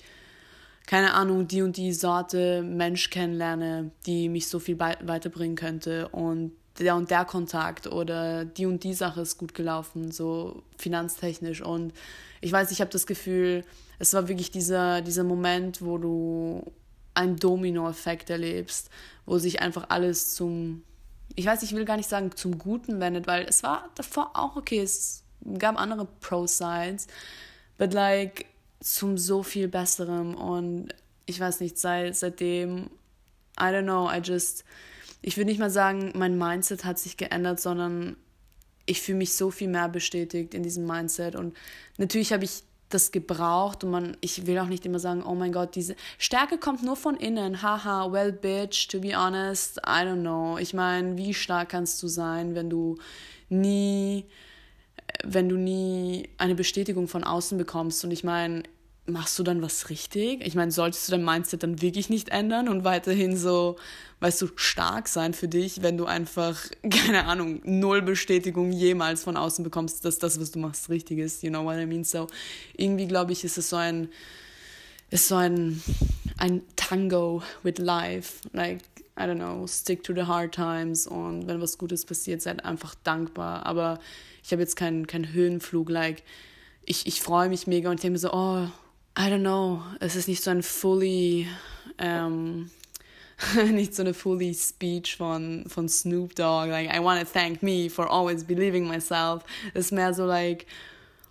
keine 0.87 1.15
Ahnung, 1.15 1.47
die 1.47 1.63
und 1.63 1.77
die 1.77 1.93
Sorte 1.93 2.63
Mensch 2.63 3.11
kennenlerne, 3.11 3.91
die 4.07 4.29
mich 4.29 4.49
so 4.49 4.59
viel 4.59 4.79
weiterbringen 4.79 5.57
könnte 5.57 6.09
und 6.09 6.53
der 6.79 6.97
und 6.97 7.11
der 7.11 7.25
Kontakt 7.25 7.87
oder 7.87 8.45
die 8.45 8.67
und 8.67 8.83
die 8.83 8.95
Sache 8.95 9.21
ist 9.21 9.39
gut 9.39 9.55
gelaufen, 9.55 10.11
so 10.11 10.63
finanztechnisch. 10.79 11.61
Und 11.61 11.93
ich 12.41 12.51
weiß, 12.51 12.71
ich 12.71 12.81
habe 12.81 12.91
das 12.91 13.07
Gefühl, 13.07 13.65
es 13.99 14.15
war 14.15 14.29
wirklich 14.29 14.51
dieser, 14.51 15.03
dieser 15.03 15.25
Moment, 15.25 15.83
wo 15.83 15.99
du 15.99 16.73
einen 17.15 17.37
Domino-Effekt 17.37 18.31
erlebst, 18.31 18.91
wo 19.27 19.39
sich 19.39 19.61
einfach 19.61 19.87
alles 19.91 20.35
zum, 20.35 20.83
ich 21.35 21.47
weiß, 21.47 21.63
ich 21.63 21.75
will 21.75 21.85
gar 21.85 21.97
nicht 21.97 22.09
sagen 22.09 22.35
zum 22.35 22.59
Guten 22.59 23.01
wendet, 23.01 23.27
weil 23.27 23.45
es 23.45 23.63
war 23.63 23.91
davor 23.95 24.31
auch 24.35 24.57
okay, 24.57 24.81
es 24.81 25.23
gab 25.59 25.79
andere 25.79 26.07
Pro-Sides, 26.21 27.07
but 27.79 27.93
like, 27.93 28.47
zum 28.83 29.17
so 29.19 29.43
viel 29.43 29.69
Besserem 29.69 30.35
und 30.35 30.89
ich 31.27 31.39
weiß 31.39 31.61
nicht, 31.61 31.79
seit, 31.79 32.17
seitdem, 32.17 32.91
I 33.59 33.65
don't 33.65 33.83
know, 33.83 34.11
I 34.11 34.19
just, 34.23 34.65
ich 35.21 35.37
würde 35.37 35.51
nicht 35.51 35.61
mal 35.61 35.71
sagen, 35.71 36.13
mein 36.17 36.37
Mindset 36.37 36.85
hat 36.85 36.99
sich 36.99 37.17
geändert, 37.17 37.61
sondern 37.61 38.17
ich 38.87 39.01
fühle 39.01 39.19
mich 39.19 39.35
so 39.35 39.51
viel 39.51 39.69
mehr 39.69 39.89
bestätigt 39.89 40.55
in 40.55 40.63
diesem 40.63 40.87
Mindset 40.87 41.37
und 41.37 41.57
natürlich 41.97 42.33
habe 42.33 42.45
ich 42.45 42.65
das 42.93 43.11
gebraucht 43.11 43.85
und 43.85 43.91
man, 43.91 44.17
ich 44.21 44.47
will 44.47 44.59
auch 44.59 44.67
nicht 44.67 44.85
immer 44.85 44.99
sagen, 44.99 45.23
oh 45.23 45.35
mein 45.35 45.53
Gott, 45.53 45.75
diese 45.75 45.97
Stärke 46.19 46.59
kommt 46.59 46.83
nur 46.83 46.97
von 46.97 47.17
innen, 47.17 47.63
haha, 47.63 48.13
well 48.13 48.33
bitch, 48.33 48.89
to 48.89 49.01
be 49.01 49.17
honest, 49.17 49.79
I 49.79 50.05
don't 50.05 50.21
know. 50.21 50.59
Ich 50.59 50.75
meine, 50.75 51.17
wie 51.17 51.35
stark 51.35 51.71
kannst 51.71 52.03
du 52.03 52.09
sein, 52.09 52.55
wenn 52.55 52.69
du 52.69 52.99
nie 53.49 54.27
wenn 55.25 55.49
du 55.49 55.57
nie 55.57 56.29
eine 56.39 56.55
Bestätigung 56.55 57.09
von 57.09 57.25
außen 57.25 57.59
bekommst. 57.59 58.05
Und 58.05 58.11
ich 58.11 58.25
meine, 58.25 58.63
machst 59.07 59.39
du 59.39 59.43
dann 59.43 59.63
was 59.63 59.91
richtig? 59.91 60.47
Ich 60.47 60.55
meine, 60.55 60.71
solltest 60.71 61.09
du 61.09 61.13
dein 61.13 61.25
Mindset 61.25 61.63
dann 61.63 61.83
wirklich 61.83 62.09
nicht 62.09 62.29
ändern 62.29 62.69
und 62.69 62.85
weiterhin 62.85 63.37
so, 63.37 63.77
weißt 64.21 64.43
du, 64.43 64.49
stark 64.57 65.09
sein 65.09 65.35
für 65.35 65.49
dich, 65.49 65.83
wenn 65.83 65.97
du 65.97 66.07
einfach, 66.07 66.61
keine 66.91 67.25
Ahnung, 67.25 67.61
null 67.65 68.03
Bestätigung 68.03 68.73
jemals 68.73 69.25
von 69.25 69.37
außen 69.37 69.65
bekommst, 69.65 70.05
dass 70.05 70.19
das, 70.19 70.41
was 70.41 70.53
du 70.53 70.59
machst, 70.61 70.89
richtig 70.89 71.19
ist. 71.19 71.43
You 71.43 71.51
know 71.51 71.65
what 71.65 71.79
I 71.79 71.87
mean? 71.87 72.05
So, 72.05 72.29
irgendwie 72.77 73.07
glaube 73.07 73.33
ich, 73.33 73.45
ist 73.45 73.59
es 73.59 73.71
so 73.71 73.77
ein, 73.77 74.09
ist 75.11 75.29
so 75.29 75.37
ein, 75.37 75.83
ein 76.39 76.63
Tango 76.77 77.43
with 77.63 77.79
life. 77.79 78.41
Like, 78.53 78.83
I 79.19 79.25
don't 79.25 79.37
know, 79.37 79.67
stick 79.67 80.03
to 80.05 80.15
the 80.15 80.23
hard 80.23 80.55
times 80.55 81.07
und 81.07 81.47
wenn 81.47 81.61
was 81.61 81.77
Gutes 81.77 82.07
passiert, 82.07 82.41
seid 82.41 82.65
einfach 82.65 82.95
dankbar. 82.95 83.67
Aber 83.67 83.99
ich 84.43 84.53
habe 84.53 84.63
jetzt 84.63 84.77
keinen 84.77 85.07
kein 85.07 85.33
Höhenflug, 85.33 85.89
like, 85.89 86.23
ich, 86.85 87.07
ich 87.07 87.21
freue 87.21 87.49
mich 87.49 87.67
mega 87.67 87.91
und 87.91 87.97
ich 87.97 88.01
denke 88.03 88.13
mir 88.13 88.19
so, 88.19 88.33
oh, 88.33 88.67
I 89.19 89.29
don't 89.29 89.41
know, 89.41 89.83
es 90.01 90.17
ist 90.17 90.29
nicht 90.29 90.43
so 90.43 90.51
ein 90.51 90.63
fully, 90.63 91.47
ähm, 91.99 92.71
nicht 93.71 93.95
so 93.95 94.03
eine 94.03 94.15
fully 94.15 94.55
Speech 94.55 95.17
von, 95.17 95.65
von 95.69 95.89
Snoop 95.89 96.35
Dogg, 96.35 96.69
like, 96.69 96.95
I 96.95 96.99
want 96.99 97.21
to 97.21 97.27
thank 97.27 97.63
me 97.63 97.89
for 97.89 98.11
always 98.11 98.43
believing 98.45 98.89
myself. 98.89 99.45
Es 99.75 99.87
ist 99.87 99.93
mehr 99.93 100.13
so, 100.15 100.27
like, 100.27 100.67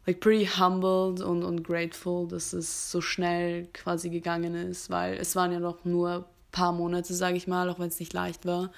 like 0.05 0.19
pretty 0.19 0.45
humbled 0.45 1.21
und, 1.21 1.43
und 1.43 1.63
grateful, 1.63 2.27
dass 2.27 2.53
es 2.53 2.91
so 2.91 3.01
schnell 3.01 3.67
quasi 3.73 4.09
gegangen 4.09 4.55
ist, 4.55 4.89
weil 4.89 5.15
es 5.15 5.35
waren 5.35 5.51
ja 5.51 5.59
noch 5.59 5.83
nur 5.85 6.25
paar 6.51 6.73
Monate, 6.73 7.13
sage 7.13 7.37
ich 7.37 7.47
mal, 7.47 7.69
auch 7.69 7.79
wenn 7.79 7.87
es 7.87 7.99
nicht 7.99 8.13
leicht 8.13 8.45
war 8.45 8.71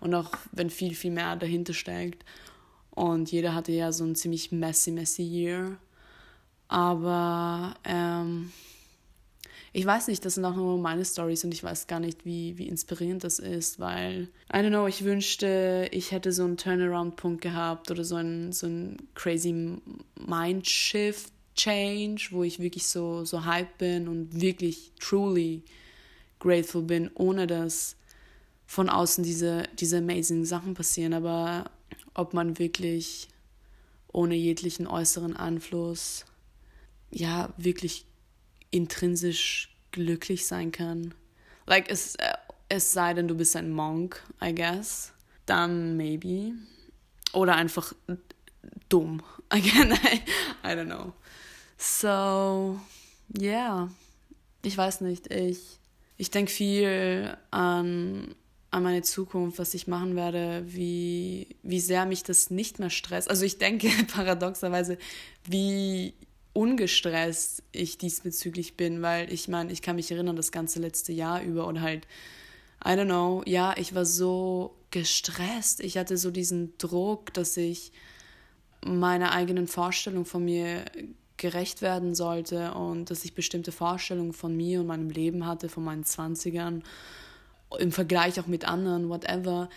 und 0.00 0.14
auch 0.14 0.30
wenn 0.52 0.70
viel, 0.70 0.94
viel 0.94 1.10
mehr 1.10 1.36
dahinter 1.36 1.72
steckt. 1.72 2.24
Und 2.96 3.30
jeder 3.30 3.54
hatte 3.54 3.70
ja 3.72 3.92
so 3.92 4.02
ein 4.04 4.16
ziemlich 4.16 4.50
messy, 4.50 4.90
messy 4.90 5.22
Year. 5.22 5.76
Aber 6.66 7.76
ähm, 7.84 8.50
ich 9.74 9.84
weiß 9.84 10.08
nicht, 10.08 10.24
das 10.24 10.36
sind 10.36 10.46
auch 10.46 10.56
nur 10.56 10.78
meine 10.78 11.04
Stories 11.04 11.44
und 11.44 11.52
ich 11.52 11.62
weiß 11.62 11.88
gar 11.88 12.00
nicht, 12.00 12.24
wie, 12.24 12.56
wie 12.56 12.66
inspirierend 12.66 13.22
das 13.22 13.38
ist, 13.38 13.78
weil, 13.78 14.28
I 14.50 14.56
don't 14.56 14.70
know, 14.70 14.86
ich 14.86 15.04
wünschte, 15.04 15.90
ich 15.92 16.10
hätte 16.10 16.32
so 16.32 16.44
einen 16.44 16.56
Turnaround-Punkt 16.56 17.42
gehabt 17.42 17.90
oder 17.90 18.02
so 18.02 18.16
einen, 18.16 18.52
so 18.52 18.66
einen 18.66 18.96
crazy 19.14 19.76
Mindshift-Change, 20.18 22.28
wo 22.30 22.44
ich 22.44 22.60
wirklich 22.60 22.86
so, 22.86 23.26
so 23.26 23.44
hype 23.44 23.76
bin 23.76 24.08
und 24.08 24.40
wirklich 24.40 24.92
truly 24.98 25.64
grateful 26.38 26.80
bin, 26.80 27.10
ohne 27.14 27.46
dass 27.46 27.96
von 28.66 28.88
außen 28.88 29.22
diese, 29.22 29.64
diese 29.78 29.98
amazing 29.98 30.46
Sachen 30.46 30.72
passieren. 30.72 31.12
Aber 31.12 31.70
ob 32.16 32.34
man 32.34 32.58
wirklich 32.58 33.28
ohne 34.12 34.34
jeglichen 34.34 34.86
äußeren 34.86 35.36
Einfluss 35.36 36.24
ja 37.10 37.52
wirklich 37.56 38.06
intrinsisch 38.70 39.74
glücklich 39.92 40.46
sein 40.46 40.72
kann. 40.72 41.14
Like 41.66 41.90
es, 41.90 42.16
äh, 42.16 42.32
es 42.68 42.92
sei 42.92 43.14
denn, 43.14 43.28
du 43.28 43.34
bist 43.34 43.56
ein 43.56 43.70
Monk, 43.70 44.22
I 44.42 44.54
guess. 44.54 45.12
Dann 45.44 45.96
maybe. 45.96 46.52
Oder 47.32 47.56
einfach 47.56 47.92
dumm. 48.88 49.22
Again, 49.48 49.92
I, 49.92 50.22
I 50.64 50.72
don't 50.72 50.86
know. 50.86 51.12
So, 51.76 52.80
yeah. 53.38 53.90
Ich 54.62 54.76
weiß 54.76 55.02
nicht. 55.02 55.30
Ich, 55.32 55.78
ich 56.16 56.30
denke 56.30 56.50
viel 56.50 57.36
an, 57.50 58.34
an 58.70 58.82
meine 58.82 59.02
Zukunft, 59.02 59.58
was 59.58 59.74
ich 59.74 59.86
machen 59.86 60.16
werde, 60.16 60.64
wie, 60.66 61.56
wie 61.62 61.80
sehr 61.80 62.04
mich 62.06 62.22
das 62.22 62.50
nicht 62.50 62.78
mehr 62.78 62.90
stresst. 62.90 63.30
Also 63.30 63.44
ich 63.44 63.58
denke 63.58 63.88
paradoxerweise, 64.12 64.98
wie 65.48 66.14
ungestresst 66.52 67.62
ich 67.72 67.98
diesbezüglich 67.98 68.76
bin, 68.76 69.02
weil 69.02 69.32
ich 69.32 69.48
meine, 69.48 69.72
ich 69.72 69.82
kann 69.82 69.96
mich 69.96 70.10
erinnern, 70.10 70.36
das 70.36 70.52
ganze 70.52 70.80
letzte 70.80 71.12
Jahr 71.12 71.42
über 71.42 71.66
und 71.66 71.80
halt, 71.80 72.06
I 72.84 72.90
don't 72.90 73.06
know, 73.06 73.42
ja, 73.46 73.74
ich 73.76 73.94
war 73.94 74.04
so 74.04 74.76
gestresst. 74.90 75.80
Ich 75.80 75.98
hatte 75.98 76.16
so 76.16 76.30
diesen 76.30 76.76
Druck, 76.78 77.32
dass 77.34 77.56
ich 77.56 77.92
meine 78.84 79.32
eigenen 79.32 79.66
Vorstellungen 79.66 80.24
von 80.24 80.44
mir 80.44 80.84
gerecht 81.36 81.82
werden 81.82 82.14
sollte 82.14 82.72
und 82.72 83.10
dass 83.10 83.24
ich 83.24 83.34
bestimmte 83.34 83.72
Vorstellungen 83.72 84.32
von 84.32 84.56
mir 84.56 84.80
und 84.80 84.86
meinem 84.86 85.10
Leben 85.10 85.46
hatte, 85.46 85.68
von 85.68 85.84
meinen 85.84 86.04
20ern, 86.04 86.82
im 87.78 87.92
Vergleich 87.92 88.40
auch 88.40 88.46
mit 88.46 88.66
anderen, 88.66 89.08
whatever, 89.08 89.68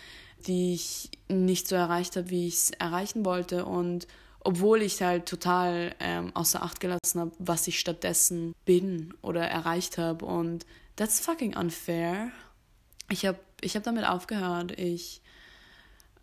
die 0.46 0.74
ich 0.74 1.10
nicht 1.28 1.68
so 1.68 1.76
erreicht 1.76 2.16
habe, 2.16 2.30
wie 2.30 2.46
ich 2.48 2.54
es 2.54 2.70
erreichen 2.70 3.24
wollte. 3.24 3.64
Und 3.64 4.06
obwohl 4.40 4.82
ich 4.82 5.02
halt 5.02 5.26
total 5.26 5.94
ähm, 6.00 6.34
außer 6.34 6.62
Acht 6.62 6.80
gelassen 6.80 7.20
habe, 7.20 7.32
was 7.38 7.66
ich 7.68 7.78
stattdessen 7.78 8.54
bin 8.64 9.12
oder 9.22 9.42
erreicht 9.42 9.98
habe. 9.98 10.24
Und 10.24 10.64
that's 10.96 11.20
fucking 11.20 11.56
unfair. 11.56 12.30
Ich 13.10 13.26
habe 13.26 13.38
ich 13.60 13.76
hab 13.76 13.82
damit 13.82 14.06
aufgehört. 14.06 14.78
Ich 14.78 15.20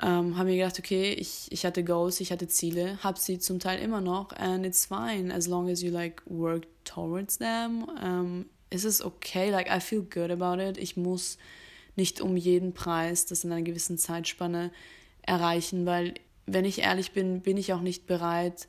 ähm, 0.01 0.37
habe 0.37 0.49
mir 0.49 0.57
gedacht, 0.57 0.79
okay, 0.79 1.13
ich, 1.13 1.51
ich 1.51 1.65
hatte 1.65 1.83
Goals, 1.83 2.19
ich 2.19 2.31
hatte 2.31 2.47
Ziele, 2.47 2.97
habe 3.03 3.19
sie 3.19 3.39
zum 3.39 3.59
Teil 3.59 3.79
immer 3.81 4.01
noch 4.01 4.31
and 4.33 4.65
it's 4.65 4.85
fine 4.85 5.33
as 5.33 5.47
long 5.47 5.69
as 5.69 5.81
you 5.81 5.91
like 5.91 6.21
work 6.25 6.67
towards 6.83 7.37
them. 7.37 7.87
Ähm, 8.03 8.45
es 8.69 8.83
ist 8.83 9.01
okay, 9.01 9.49
like 9.49 9.69
I 9.69 9.79
feel 9.79 10.01
good 10.01 10.31
about 10.31 10.61
it. 10.61 10.77
Ich 10.77 10.97
muss 10.97 11.37
nicht 11.95 12.21
um 12.21 12.37
jeden 12.37 12.73
Preis 12.73 13.25
das 13.25 13.43
in 13.43 13.51
einer 13.51 13.63
gewissen 13.63 13.97
Zeitspanne 13.97 14.71
erreichen, 15.23 15.85
weil 15.85 16.13
wenn 16.45 16.65
ich 16.65 16.79
ehrlich 16.79 17.11
bin, 17.11 17.41
bin 17.41 17.57
ich 17.57 17.73
auch 17.73 17.81
nicht 17.81 18.07
bereit, 18.07 18.67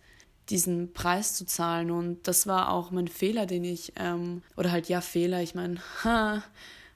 diesen 0.51 0.93
Preis 0.93 1.35
zu 1.35 1.47
zahlen. 1.47 1.91
Und 1.91 2.27
das 2.27 2.47
war 2.47 2.73
auch 2.73 2.91
mein 2.91 3.09
Fehler, 3.09 3.47
den 3.47 3.65
ich, 3.65 3.93
ähm, 3.97 4.43
oder 4.57 4.73
halt 4.73 4.89
ja, 4.89 5.01
Fehler, 5.01 5.43
ich 5.43 5.55
meine, 5.55 5.81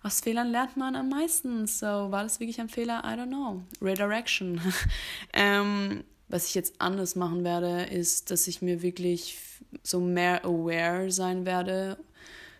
aus 0.02 0.20
Fehlern 0.20 0.50
lernt 0.50 0.76
man 0.76 0.96
am 0.96 1.08
meisten. 1.08 1.66
So, 1.66 1.86
war 1.86 2.22
das 2.22 2.40
wirklich 2.40 2.60
ein 2.60 2.68
Fehler? 2.68 3.02
I 3.04 3.18
don't 3.18 3.28
know. 3.28 3.62
Redirection. 3.80 4.60
ähm, 5.32 6.02
was 6.28 6.48
ich 6.48 6.54
jetzt 6.54 6.80
anders 6.80 7.14
machen 7.14 7.44
werde, 7.44 7.82
ist, 7.84 8.30
dass 8.30 8.46
ich 8.48 8.62
mir 8.62 8.82
wirklich 8.82 9.38
so 9.82 10.00
mehr 10.00 10.44
aware 10.44 11.10
sein 11.10 11.44
werde 11.44 11.98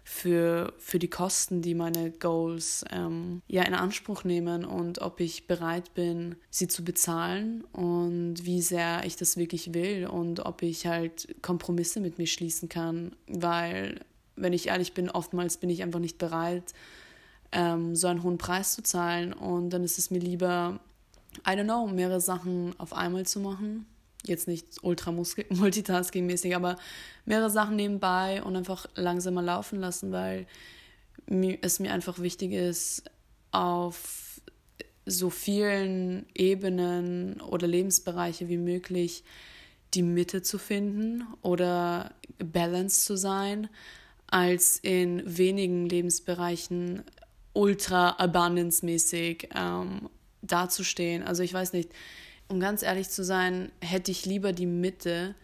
für, 0.04 0.72
für 0.78 0.98
die 0.98 1.08
Kosten, 1.08 1.62
die 1.62 1.74
meine 1.74 2.10
Goals 2.10 2.84
ähm, 2.90 3.42
ja 3.46 3.62
in 3.62 3.74
Anspruch 3.74 4.24
nehmen 4.24 4.64
und 4.64 5.00
ob 5.00 5.20
ich 5.20 5.46
bereit 5.46 5.94
bin, 5.94 6.36
sie 6.50 6.68
zu 6.68 6.84
bezahlen 6.84 7.62
und 7.72 8.44
wie 8.44 8.62
sehr 8.62 9.04
ich 9.04 9.16
das 9.16 9.36
wirklich 9.36 9.74
will 9.74 10.06
und 10.06 10.40
ob 10.40 10.62
ich 10.62 10.86
halt 10.86 11.34
Kompromisse 11.42 12.00
mit 12.00 12.18
mir 12.18 12.26
schließen 12.26 12.68
kann, 12.68 13.14
weil 13.28 14.00
wenn 14.36 14.52
ich 14.52 14.68
ehrlich 14.68 14.94
bin, 14.94 15.10
oftmals 15.10 15.56
bin 15.58 15.70
ich 15.70 15.82
einfach 15.82 16.00
nicht 16.00 16.18
bereit, 16.18 16.74
ähm, 17.52 17.94
so 17.94 18.08
einen 18.08 18.22
hohen 18.22 18.38
Preis 18.38 18.74
zu 18.74 18.82
zahlen. 18.82 19.32
Und 19.32 19.70
dann 19.70 19.84
ist 19.84 19.98
es 19.98 20.10
mir 20.10 20.18
lieber, 20.18 20.80
I 21.46 21.50
don't 21.50 21.64
know, 21.64 21.86
mehrere 21.86 22.20
Sachen 22.20 22.74
auf 22.78 22.92
einmal 22.92 23.26
zu 23.26 23.40
machen. 23.40 23.86
Jetzt 24.24 24.48
nicht 24.48 24.66
ultra 24.82 25.10
multitasking-mäßig, 25.50 26.54
aber 26.54 26.76
mehrere 27.24 27.50
Sachen 27.50 27.76
nebenbei 27.76 28.42
und 28.42 28.56
einfach 28.56 28.86
langsamer 28.94 29.42
laufen 29.42 29.80
lassen, 29.80 30.12
weil 30.12 30.46
es 31.60 31.78
mir 31.78 31.92
einfach 31.92 32.18
wichtig 32.18 32.52
ist, 32.52 33.04
auf 33.52 34.40
so 35.04 35.30
vielen 35.30 36.26
Ebenen 36.34 37.40
oder 37.40 37.66
Lebensbereiche 37.66 38.48
wie 38.48 38.56
möglich 38.56 39.24
die 39.94 40.02
Mitte 40.02 40.42
zu 40.42 40.58
finden 40.58 41.24
oder 41.42 42.12
balanced 42.38 43.04
zu 43.04 43.16
sein, 43.16 43.68
als 44.26 44.78
in 44.78 45.22
wenigen 45.26 45.86
Lebensbereichen 45.86 47.02
ultra 47.52 48.10
abundance-mäßig 48.18 49.50
ähm, 49.54 50.08
dazustehen. 50.40 51.22
Also 51.22 51.42
ich 51.42 51.52
weiß 51.52 51.74
nicht, 51.74 51.90
um 52.52 52.60
ganz 52.60 52.82
ehrlich 52.82 53.08
zu 53.08 53.24
sein, 53.24 53.72
hätte 53.80 54.10
ich 54.10 54.26
lieber 54.26 54.52
die 54.52 54.66
Mitte 54.66 55.34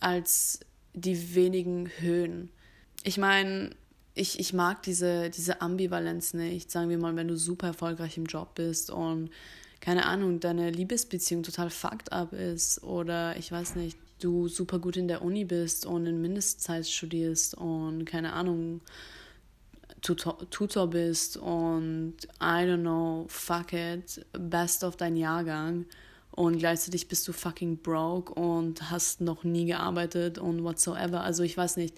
als 0.00 0.60
die 0.94 1.34
wenigen 1.34 1.90
Höhen. 1.98 2.50
Ich 3.02 3.18
meine, 3.18 3.70
ich, 4.14 4.38
ich 4.38 4.52
mag 4.52 4.82
diese, 4.82 5.28
diese 5.30 5.60
Ambivalenz 5.60 6.34
nicht. 6.34 6.70
Sagen 6.70 6.88
wir 6.88 6.98
mal, 6.98 7.16
wenn 7.16 7.28
du 7.28 7.36
super 7.36 7.68
erfolgreich 7.68 8.16
im 8.16 8.26
Job 8.26 8.54
bist 8.54 8.90
und 8.90 9.30
keine 9.80 10.06
Ahnung, 10.06 10.38
deine 10.38 10.70
Liebesbeziehung 10.70 11.42
total 11.42 11.68
fucked 11.68 12.12
up 12.12 12.32
ist 12.32 12.84
oder 12.84 13.36
ich 13.36 13.50
weiß 13.50 13.74
nicht, 13.74 13.98
du 14.20 14.46
super 14.46 14.78
gut 14.78 14.96
in 14.96 15.08
der 15.08 15.22
Uni 15.22 15.44
bist 15.44 15.84
und 15.84 16.06
in 16.06 16.20
Mindestzeit 16.20 16.86
studierst 16.86 17.54
und 17.54 18.04
keine 18.04 18.34
Ahnung, 18.34 18.82
Tutor, 20.00 20.38
Tutor 20.50 20.88
bist 20.88 21.36
und 21.36 22.14
I 22.40 22.64
don't 22.64 22.82
know, 22.82 23.24
fuck 23.28 23.72
it, 23.72 24.24
best 24.32 24.84
of 24.84 24.96
dein 24.96 25.16
Jahrgang 25.16 25.86
und 26.32 26.58
gleichzeitig 26.58 27.08
bist 27.08 27.28
du 27.28 27.32
fucking 27.32 27.78
broke 27.78 28.32
und 28.32 28.90
hast 28.90 29.20
noch 29.20 29.44
nie 29.44 29.66
gearbeitet 29.66 30.38
und 30.38 30.64
whatsoever. 30.64 31.22
Also 31.22 31.42
ich 31.42 31.56
weiß 31.56 31.76
nicht, 31.76 31.94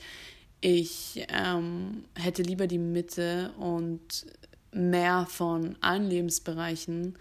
ich 0.61 1.25
ähm, 1.29 2.05
hätte 2.15 2.43
lieber 2.43 2.67
die 2.67 2.79
Mitte 2.79 3.53
und 3.59 4.27
mehr 4.73 5.27
von 5.29 5.77
allen 5.81 6.09
Lebensbereichen. 6.09 7.17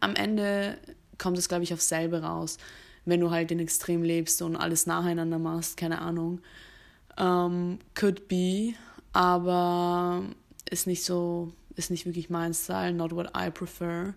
Am 0.00 0.14
Ende 0.14 0.78
kommt 1.18 1.36
es, 1.38 1.48
glaube 1.48 1.64
ich, 1.64 1.74
aufs 1.74 1.88
selbe 1.88 2.22
raus, 2.22 2.56
wenn 3.04 3.20
du 3.20 3.30
halt 3.30 3.50
in 3.50 3.60
Extrem 3.60 4.02
lebst 4.02 4.40
und 4.42 4.56
alles 4.56 4.86
nacheinander 4.86 5.38
machst, 5.38 5.76
keine 5.76 6.00
Ahnung. 6.00 6.40
Ähm, 7.18 7.78
could 7.94 8.26
be, 8.28 8.72
aber 9.12 10.22
ist 10.70 10.86
nicht 10.86 11.04
so, 11.04 11.52
ist 11.76 11.90
nicht 11.90 12.06
wirklich 12.06 12.30
mein 12.30 12.54
Style, 12.54 12.94
not 12.94 13.14
what 13.14 13.32
I 13.36 13.50
prefer. 13.50 14.14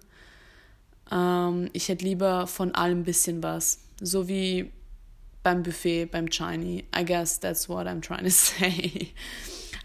Ähm, 1.12 1.70
ich 1.74 1.89
hätte 1.89 2.06
lieber 2.06 2.48
von 2.48 2.74
allem 2.74 3.02
ein 3.02 3.04
bisschen 3.04 3.44
was. 3.44 3.80
So 4.02 4.28
wie 4.28 4.72
beim 5.44 5.63
Buffet, 5.63 6.06
beim 6.06 6.28
Chinese. 6.30 6.84
I 6.98 7.06
guess 7.06 7.39
that's 7.39 7.70
what 7.70 7.88
I'm 7.88 8.02
trying 8.02 8.24
to 8.24 8.30
say. 8.32 9.13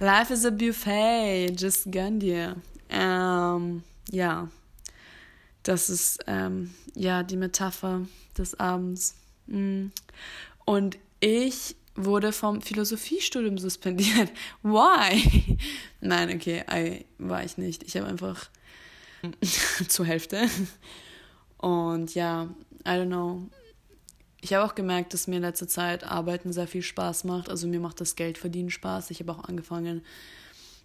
Life 0.00 0.32
is 0.32 0.46
a 0.46 0.50
buffet, 0.50 1.54
just 1.56 1.90
gönn 1.92 2.18
dir. 2.18 2.56
Ähm, 2.88 3.82
ja, 4.10 4.48
das 5.62 5.90
ist 5.90 6.20
ähm, 6.26 6.74
ja 6.94 7.22
die 7.22 7.36
Metapher 7.36 8.06
des 8.36 8.58
Abends. 8.58 9.14
Mm. 9.46 9.88
Und 10.64 10.98
ich 11.20 11.76
wurde 11.94 12.32
vom 12.32 12.62
Philosophiestudium 12.62 13.58
suspendiert. 13.58 14.30
Why? 14.62 15.58
Nein, 16.00 16.34
okay, 16.34 16.64
I, 16.70 17.04
war 17.18 17.44
ich 17.44 17.58
nicht. 17.58 17.82
Ich 17.82 17.96
habe 17.96 18.06
einfach 18.06 18.48
zur 19.88 20.06
Hälfte. 20.06 20.48
Und 21.60 22.14
ja, 22.14 22.48
I 22.86 22.90
don't 22.90 23.06
know. 23.06 23.42
Ich 24.40 24.54
habe 24.54 24.64
auch 24.64 24.74
gemerkt, 24.74 25.12
dass 25.12 25.26
mir 25.26 25.36
in 25.36 25.42
letzter 25.42 25.68
Zeit 25.68 26.04
Arbeiten 26.04 26.52
sehr 26.52 26.66
viel 26.66 26.82
Spaß 26.82 27.24
macht. 27.24 27.50
Also 27.50 27.68
mir 27.68 27.80
macht 27.80 28.00
das 28.00 28.16
Geldverdienen 28.16 28.70
Spaß. 28.70 29.10
Ich 29.10 29.20
habe 29.20 29.32
auch 29.32 29.44
angefangen, 29.44 30.02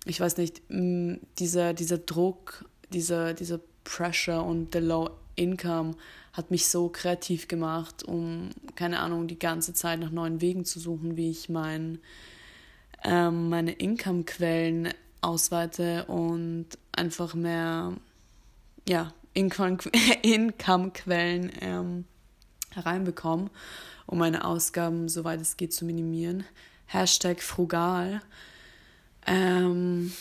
ich 0.06 0.20
weiß 0.20 0.36
nicht, 0.38 0.62
dieser, 0.70 1.74
dieser 1.74 1.98
Druck, 1.98 2.66
dieser, 2.92 3.34
dieser 3.34 3.62
Pressure 3.86 4.44
und 4.44 4.74
the 4.74 4.80
low 4.80 5.10
income 5.36 5.96
hat 6.34 6.52
mich 6.52 6.68
so 6.68 6.90
kreativ 6.90 7.48
gemacht, 7.48 8.04
um, 8.04 8.50
keine 8.76 9.00
Ahnung, 9.00 9.28
die 9.28 9.40
ganze 9.40 9.74
Zeit 9.74 10.00
nach 10.00 10.12
neuen 10.12 10.42
Wegen 10.42 10.66
zu 10.66 10.82
suchen, 10.82 11.16
wie 11.16 11.30
ich 11.30 11.48
mein, 11.48 12.00
ähm, 13.06 13.48
meine 13.48 13.72
Income-Quellen 13.72 14.90
ausweite 15.22 16.06
und 16.06 16.68
einfach 16.92 17.36
mehr, 17.36 17.94
ja, 18.88 19.14
Income-Quellen 19.36 21.52
ähm, 21.62 22.06
hereinbekomme, 22.72 23.52
um 24.08 24.18
meine 24.18 24.46
Ausgaben, 24.46 25.10
soweit 25.10 25.42
es 25.42 25.58
geht, 25.58 25.74
zu 25.74 25.86
minimieren. 25.86 26.46
Hashtag 26.88 27.42
frugal. 27.42 28.22
Ähm, 29.28 30.14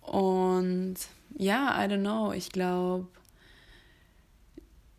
und 0.00 0.96
ja, 1.36 1.82
I 1.82 1.88
don't 1.88 2.00
know, 2.00 2.32
ich 2.32 2.50
glaube, 2.50 3.08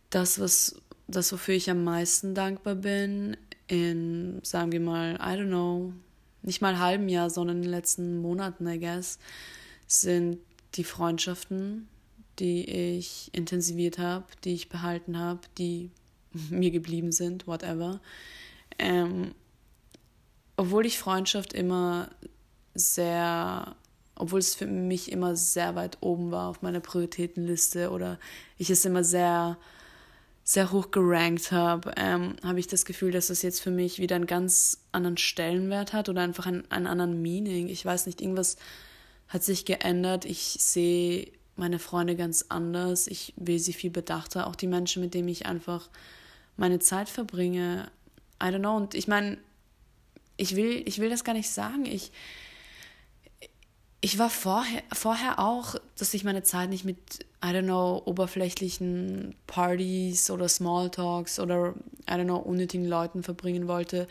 das, 0.09 0.39
was, 0.39 0.75
das, 1.07 1.31
wofür 1.31 1.55
ich 1.55 1.69
am 1.69 1.83
meisten 1.83 2.35
dankbar 2.35 2.75
bin, 2.75 3.37
in, 3.67 4.39
sagen 4.43 4.71
wir 4.71 4.79
mal, 4.79 5.15
I 5.15 5.39
don't 5.39 5.47
know, 5.47 5.93
nicht 6.41 6.61
mal 6.61 6.79
halben 6.79 7.09
Jahr, 7.09 7.29
sondern 7.29 7.57
in 7.57 7.63
den 7.63 7.71
letzten 7.71 8.21
Monaten, 8.21 8.67
I 8.67 8.79
guess, 8.79 9.19
sind 9.87 10.39
die 10.75 10.83
Freundschaften, 10.83 11.87
die 12.39 12.69
ich 12.69 13.29
intensiviert 13.33 13.99
habe, 13.99 14.25
die 14.43 14.53
ich 14.53 14.69
behalten 14.69 15.17
habe, 15.17 15.41
die 15.57 15.91
mir 16.49 16.71
geblieben 16.71 17.11
sind, 17.11 17.47
whatever. 17.47 17.99
Ähm, 18.79 19.33
obwohl 20.55 20.85
ich 20.85 20.99
Freundschaft 20.99 21.53
immer 21.53 22.09
sehr, 22.75 23.75
obwohl 24.15 24.39
es 24.39 24.55
für 24.55 24.67
mich 24.67 25.11
immer 25.11 25.35
sehr 25.35 25.75
weit 25.75 25.97
oben 26.01 26.31
war 26.31 26.49
auf 26.49 26.61
meiner 26.61 26.79
Prioritätenliste 26.79 27.91
oder 27.91 28.19
ich 28.57 28.69
es 28.69 28.85
immer 28.85 29.03
sehr 29.03 29.57
sehr 30.43 30.71
hoch 30.71 30.91
gerankt 30.91 31.51
habe, 31.51 31.93
ähm, 31.95 32.35
habe 32.43 32.59
ich 32.59 32.67
das 32.67 32.83
Gefühl, 32.83 33.11
dass 33.11 33.27
das 33.27 33.41
jetzt 33.41 33.61
für 33.61 33.71
mich 33.71 33.99
wieder 33.99 34.17
einen 34.17 34.27
ganz 34.27 34.81
anderen 34.91 35.17
Stellenwert 35.17 35.93
hat 35.93 36.09
oder 36.09 36.21
einfach 36.21 36.45
einen, 36.45 36.69
einen 36.69 36.87
anderen 36.87 37.21
Meaning. 37.21 37.69
Ich 37.69 37.85
weiß 37.85 38.05
nicht, 38.07 38.21
irgendwas 38.21 38.57
hat 39.29 39.43
sich 39.43 39.63
geändert. 39.63 40.25
Ich 40.25 40.57
sehe 40.59 41.31
meine 41.55 41.79
Freunde 41.79 42.15
ganz 42.15 42.45
anders. 42.49 43.07
Ich 43.07 43.33
will 43.37 43.59
sie 43.59 43.73
viel 43.73 43.91
bedachter. 43.91 44.47
Auch 44.47 44.55
die 44.55 44.67
Menschen, 44.67 45.01
mit 45.01 45.13
denen 45.13 45.27
ich 45.27 45.45
einfach 45.45 45.89
meine 46.57 46.79
Zeit 46.79 47.09
verbringe. 47.09 47.89
I 48.41 48.47
don't 48.47 48.59
know. 48.59 48.75
Und 48.75 48.95
ich 48.95 49.07
meine, 49.07 49.37
ich 50.37 50.55
will, 50.55 50.83
ich 50.85 50.99
will 50.99 51.09
das 51.09 51.23
gar 51.23 51.33
nicht 51.33 51.49
sagen. 51.49 51.85
Ich, 51.85 52.11
ich 54.01 54.17
war 54.19 54.29
vorher, 54.29 54.81
vorher 54.91 55.39
auch, 55.39 55.75
dass 55.97 56.13
ich 56.13 56.23
meine 56.23 56.43
Zeit 56.43 56.69
nicht 56.69 56.85
mit, 56.85 56.97
I 57.43 57.47
don't 57.47 57.63
know, 57.63 58.01
oberflächlichen 58.05 59.35
Partys 59.47 60.29
oder 60.29 60.49
Smalltalks 60.49 61.39
oder, 61.39 61.75
I 62.09 62.13
don't 62.13 62.25
know, 62.25 62.37
unnötigen 62.37 62.85
Leuten 62.85 63.23
verbringen 63.23 63.67
wollte. 63.67 64.07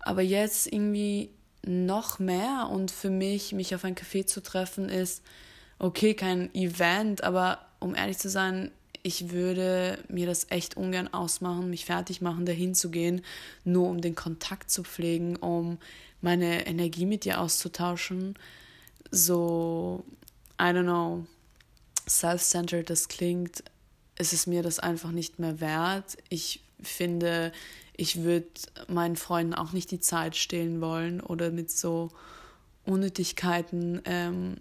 Aber 0.00 0.22
jetzt 0.22 0.66
irgendwie 0.66 1.30
noch 1.64 2.18
mehr 2.18 2.68
und 2.70 2.90
für 2.90 3.10
mich, 3.10 3.52
mich 3.52 3.74
auf 3.74 3.84
ein 3.84 3.94
Café 3.94 4.26
zu 4.26 4.42
treffen, 4.42 4.88
ist 4.88 5.22
okay, 5.82 6.14
kein 6.14 6.54
Event, 6.54 7.24
aber 7.24 7.58
um 7.80 7.94
ehrlich 7.94 8.16
zu 8.16 8.30
sein, 8.30 8.70
ich 9.02 9.30
würde 9.30 9.98
mir 10.08 10.26
das 10.26 10.46
echt 10.50 10.76
ungern 10.76 11.12
ausmachen, 11.12 11.68
mich 11.68 11.84
fertig 11.84 12.20
machen, 12.20 12.46
dahin 12.46 12.74
zu 12.74 12.90
gehen, 12.90 13.22
nur 13.64 13.88
um 13.88 14.00
den 14.00 14.14
Kontakt 14.14 14.70
zu 14.70 14.84
pflegen, 14.84 15.34
um 15.36 15.78
meine 16.20 16.66
Energie 16.68 17.04
mit 17.04 17.24
dir 17.24 17.40
auszutauschen. 17.40 18.38
So, 19.10 20.04
I 20.60 20.66
don't 20.66 20.84
know, 20.84 21.26
self-centered 22.08 22.88
das 22.88 23.08
klingt, 23.08 23.64
ist 24.16 24.32
es 24.32 24.46
mir 24.46 24.62
das 24.62 24.78
einfach 24.78 25.10
nicht 25.10 25.40
mehr 25.40 25.60
wert. 25.60 26.16
Ich 26.28 26.62
finde, 26.80 27.50
ich 27.96 28.22
würde 28.22 28.46
meinen 28.86 29.16
Freunden 29.16 29.54
auch 29.54 29.72
nicht 29.72 29.90
die 29.90 30.00
Zeit 30.00 30.36
stehlen 30.36 30.80
wollen 30.80 31.20
oder 31.20 31.50
mit 31.50 31.72
so 31.72 32.10
Unnötigkeiten 32.84 34.00
ähm, 34.04 34.58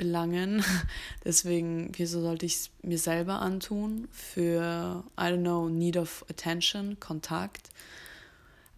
belangen. 0.00 0.64
Deswegen, 1.24 1.92
wieso 1.94 2.22
sollte 2.22 2.46
ich 2.46 2.54
es 2.54 2.70
mir 2.82 2.98
selber 2.98 3.42
antun? 3.42 4.08
Für, 4.10 5.04
I 5.18 5.24
don't 5.24 5.42
know, 5.42 5.68
need 5.68 5.98
of 5.98 6.24
attention, 6.30 6.98
Kontakt. 6.98 7.68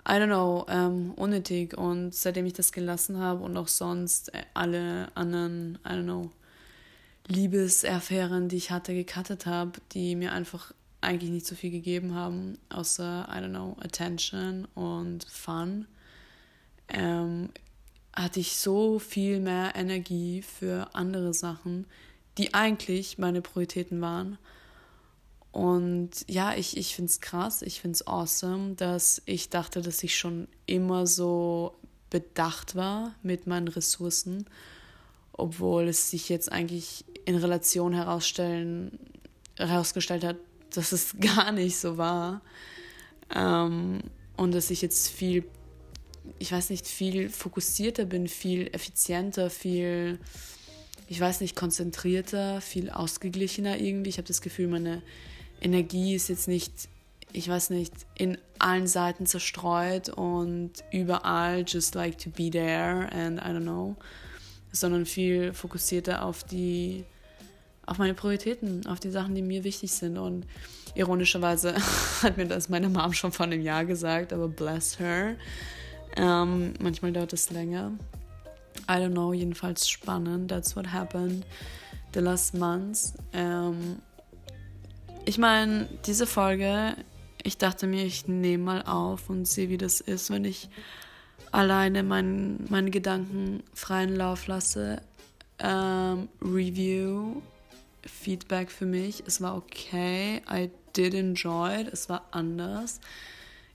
I 0.06 0.14
don't 0.14 0.26
know, 0.26 0.66
ähm, 0.68 1.12
unnötig. 1.14 1.78
Und 1.78 2.12
seitdem 2.12 2.44
ich 2.46 2.54
das 2.54 2.72
gelassen 2.72 3.18
habe 3.18 3.44
und 3.44 3.56
auch 3.56 3.68
sonst 3.68 4.34
äh, 4.34 4.42
alle 4.52 5.12
anderen, 5.14 5.78
I 5.86 5.90
don't 5.90 6.02
know, 6.02 6.30
Liebesaffären, 7.28 8.48
die 8.48 8.56
ich 8.56 8.72
hatte, 8.72 8.92
gecuttet 8.92 9.46
habe, 9.46 9.80
die 9.92 10.16
mir 10.16 10.32
einfach 10.32 10.74
eigentlich 11.00 11.30
nicht 11.30 11.46
so 11.46 11.54
viel 11.54 11.70
gegeben 11.70 12.16
haben, 12.16 12.58
außer, 12.68 13.28
I 13.30 13.36
don't 13.38 13.50
know, 13.50 13.76
Attention 13.80 14.66
und 14.74 15.24
Fun. 15.24 15.86
Ähm, 16.88 17.50
hatte 18.14 18.40
ich 18.40 18.56
so 18.56 18.98
viel 18.98 19.40
mehr 19.40 19.72
Energie 19.74 20.42
für 20.42 20.94
andere 20.94 21.32
Sachen, 21.32 21.86
die 22.38 22.54
eigentlich 22.54 23.18
meine 23.18 23.42
Prioritäten 23.42 24.00
waren. 24.00 24.38
Und 25.50 26.10
ja, 26.28 26.54
ich, 26.54 26.76
ich 26.76 26.94
finde 26.94 27.10
es 27.10 27.20
krass, 27.20 27.62
ich 27.62 27.80
finde 27.80 27.96
es 27.96 28.06
awesome, 28.06 28.74
dass 28.74 29.20
ich 29.26 29.50
dachte, 29.50 29.82
dass 29.82 30.02
ich 30.02 30.16
schon 30.16 30.48
immer 30.66 31.06
so 31.06 31.74
bedacht 32.08 32.74
war 32.74 33.14
mit 33.22 33.46
meinen 33.46 33.68
Ressourcen, 33.68 34.46
obwohl 35.32 35.88
es 35.88 36.10
sich 36.10 36.28
jetzt 36.28 36.50
eigentlich 36.50 37.04
in 37.24 37.36
Relation 37.36 37.92
herausstellen, 37.92 38.98
herausgestellt 39.56 40.24
hat, 40.24 40.36
dass 40.74 40.92
es 40.92 41.16
gar 41.20 41.52
nicht 41.52 41.78
so 41.78 41.98
war. 41.98 42.40
Ähm, 43.34 44.00
und 44.36 44.54
dass 44.54 44.70
ich 44.70 44.82
jetzt 44.82 45.08
viel 45.08 45.44
ich 46.38 46.52
weiß 46.52 46.70
nicht, 46.70 46.86
viel 46.86 47.28
fokussierter 47.28 48.04
bin, 48.04 48.28
viel 48.28 48.68
effizienter, 48.72 49.50
viel, 49.50 50.18
ich 51.08 51.20
weiß 51.20 51.40
nicht, 51.40 51.56
konzentrierter, 51.56 52.60
viel 52.60 52.90
ausgeglichener 52.90 53.78
irgendwie. 53.78 54.10
Ich 54.10 54.18
habe 54.18 54.28
das 54.28 54.40
Gefühl, 54.40 54.68
meine 54.68 55.02
Energie 55.60 56.14
ist 56.14 56.28
jetzt 56.28 56.48
nicht, 56.48 56.72
ich 57.32 57.48
weiß 57.48 57.70
nicht, 57.70 57.92
in 58.16 58.38
allen 58.58 58.86
Seiten 58.86 59.26
zerstreut 59.26 60.08
und 60.08 60.72
überall 60.90 61.64
just 61.66 61.94
like 61.94 62.18
to 62.18 62.30
be 62.30 62.50
there 62.50 63.10
and 63.12 63.40
I 63.40 63.50
don't 63.50 63.62
know, 63.62 63.96
sondern 64.70 65.06
viel 65.06 65.52
fokussierter 65.52 66.24
auf 66.24 66.44
die, 66.44 67.04
auf 67.86 67.98
meine 67.98 68.14
Prioritäten, 68.14 68.86
auf 68.86 69.00
die 69.00 69.10
Sachen, 69.10 69.34
die 69.34 69.42
mir 69.42 69.64
wichtig 69.64 69.92
sind 69.92 70.18
und 70.18 70.46
ironischerweise 70.94 71.74
hat 72.22 72.36
mir 72.36 72.46
das 72.46 72.68
meine 72.68 72.88
Mom 72.88 73.12
schon 73.12 73.32
vor 73.32 73.46
einem 73.46 73.62
Jahr 73.62 73.84
gesagt, 73.84 74.32
aber 74.32 74.48
bless 74.48 74.98
her. 74.98 75.36
Ähm, 76.16 76.74
manchmal 76.80 77.12
dauert 77.12 77.32
es 77.32 77.50
länger. 77.50 77.92
I 78.88 78.94
don't 78.94 79.12
know, 79.12 79.32
jedenfalls 79.32 79.88
spannend. 79.88 80.50
That's 80.50 80.76
what 80.76 80.92
happened 80.92 81.44
the 82.14 82.20
last 82.20 82.54
months. 82.54 83.14
Ähm, 83.32 84.00
ich 85.24 85.38
meine, 85.38 85.88
diese 86.06 86.26
Folge, 86.26 86.96
ich 87.42 87.58
dachte 87.58 87.86
mir, 87.86 88.04
ich 88.04 88.28
nehme 88.28 88.64
mal 88.64 88.82
auf 88.82 89.30
und 89.30 89.46
sehe, 89.46 89.68
wie 89.68 89.78
das 89.78 90.00
ist, 90.00 90.30
wenn 90.30 90.44
ich 90.44 90.68
alleine 91.52 92.02
mein, 92.02 92.64
meine 92.68 92.90
Gedanken 92.90 93.62
freien 93.74 94.16
Lauf 94.16 94.46
lasse. 94.46 95.00
Ähm, 95.58 96.28
Review, 96.40 97.40
Feedback 98.04 98.70
für 98.70 98.86
mich, 98.86 99.22
es 99.26 99.40
war 99.40 99.56
okay. 99.56 100.42
I 100.50 100.70
did 100.96 101.14
enjoy 101.14 101.82
it, 101.82 101.92
es 101.92 102.08
war 102.08 102.26
anders. 102.32 103.00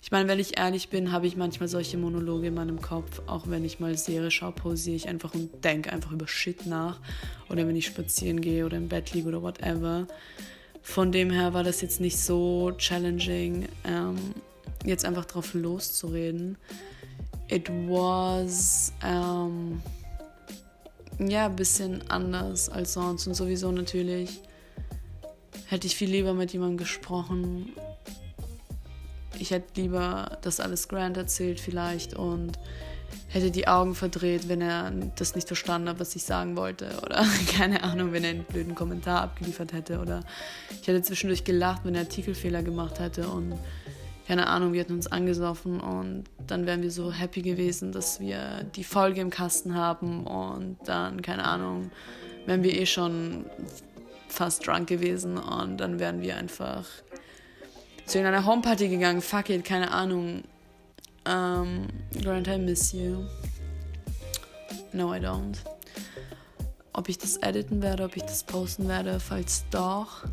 Ich 0.02 0.12
meine, 0.12 0.30
wenn 0.30 0.40
ich 0.40 0.58
ehrlich 0.58 0.90
bin, 0.90 1.12
habe 1.12 1.28
ich 1.28 1.36
manchmal 1.36 1.68
solche 1.68 1.98
Monologe 1.98 2.48
in 2.48 2.54
meinem 2.54 2.82
Kopf. 2.82 3.22
Auch 3.28 3.48
wenn 3.48 3.66
ich 3.66 3.80
mal 3.80 3.98
Serie 3.98 4.32
schaue, 4.32 4.52
pausiere 4.52 4.96
ich 4.96 5.10
einfach 5.10 5.34
und 5.34 5.64
denke 5.64 5.92
einfach 5.92 6.12
über 6.12 6.28
Shit 6.28 6.66
nach. 6.66 7.00
Oder 7.50 7.68
wenn 7.68 7.76
ich 7.76 7.88
spazieren 7.88 8.40
gehe 8.40 8.66
oder 8.66 8.78
im 8.78 8.88
Bett 8.88 9.14
liege 9.14 9.28
oder 9.28 9.42
whatever. 9.42 10.08
Von 10.82 11.12
dem 11.12 11.30
her 11.32 11.54
war 11.54 11.64
das 11.64 11.82
jetzt 11.82 12.00
nicht 12.00 12.18
so 12.18 12.72
challenging, 12.78 13.68
ähm, 13.84 14.16
jetzt 14.86 15.04
einfach 15.04 15.26
drauf 15.26 15.54
loszureden. 15.54 16.58
It 17.50 17.70
was 17.70 18.94
ähm, 19.04 19.82
ja 21.20 21.48
ein 21.48 21.56
bisschen 21.56 22.10
anders 22.10 22.70
als 22.70 22.94
sonst 22.94 23.28
und 23.28 23.34
sowieso 23.34 23.72
natürlich 23.72 24.42
hätte 25.66 25.88
ich 25.88 25.96
viel 25.98 26.10
lieber 26.10 26.34
mit 26.34 26.54
jemandem 26.54 26.78
gesprochen 26.78 27.74
ich 29.40 29.52
hätte 29.52 29.82
lieber 29.82 30.38
das 30.42 30.60
alles 30.60 30.88
Grant 30.88 31.18
erzählt 31.18 31.60
vielleicht 31.60 32.14
und 32.16 32.58
hätte 33.30 33.52
die 33.52 33.68
Augen 33.68 33.96
verdreht, 33.96 34.48
wenn 34.48 34.62
er 34.62 34.92
das 35.16 35.36
nicht 35.36 35.48
verstanden 35.48 35.90
hat, 35.90 36.00
was 36.00 36.16
ich 36.16 36.24
sagen 36.24 36.56
wollte. 36.56 36.90
Oder 37.04 37.26
keine 37.58 37.84
Ahnung, 37.84 38.12
wenn 38.14 38.24
er 38.24 38.32
einen 38.32 38.44
blöden 38.44 38.76
Kommentar 38.76 39.22
abgeliefert 39.22 39.74
hätte. 39.74 40.00
Oder 40.00 40.22
ich 40.82 40.88
hätte 40.88 41.02
zwischendurch 41.02 41.44
gelacht, 41.44 41.82
wenn 41.84 41.96
er 41.96 42.02
Artikelfehler 42.02 42.64
gemacht 42.64 43.00
hätte. 43.00 43.28
Und 43.28 43.58
keine 44.28 44.48
Ahnung, 44.48 44.74
wir 44.74 44.82
hätten 44.82 44.94
uns 44.94 45.08
angesoffen 45.08 45.80
und 45.80 46.26
dann 46.48 46.66
wären 46.66 46.82
wir 46.82 46.92
so 46.92 47.14
happy 47.14 47.42
gewesen, 47.42 47.94
dass 47.94 48.20
wir 48.20 48.66
die 48.76 48.84
Folge 48.84 49.22
im 49.22 49.30
Kasten 49.30 49.76
haben. 49.76 50.26
Und 50.26 50.78
dann, 50.86 51.22
keine 51.22 51.46
Ahnung, 51.46 51.92
wären 52.46 52.64
wir 52.64 52.74
eh 52.74 52.86
schon 52.86 53.46
fast 54.28 54.68
drunk 54.68 54.88
gewesen. 54.88 55.38
Und 55.38 55.78
dann 55.78 56.00
wären 56.00 56.22
wir 56.22 56.38
einfach 56.38 56.86
zu 58.08 58.18
irgendeiner 58.18 58.46
Homeparty 58.46 58.88
gegangen. 58.88 59.22
Fuck 59.22 59.50
it, 59.50 59.64
keine 59.64 59.92
Ahnung. 59.92 60.44
Um, 61.28 61.88
Grant, 62.22 62.48
I 62.48 62.58
miss 62.58 62.94
you. 62.94 63.26
No, 64.94 65.14
I 65.14 65.20
don't. 65.20 65.58
Ob 66.94 67.10
ich 67.10 67.18
das 67.18 67.38
editen 67.38 67.82
werde, 67.82 68.06
ob 68.06 68.16
ich 68.16 68.24
das 68.24 68.44
posten 68.44 68.88
werde, 68.88 69.20
falls 69.20 69.66
doch. 69.70 70.24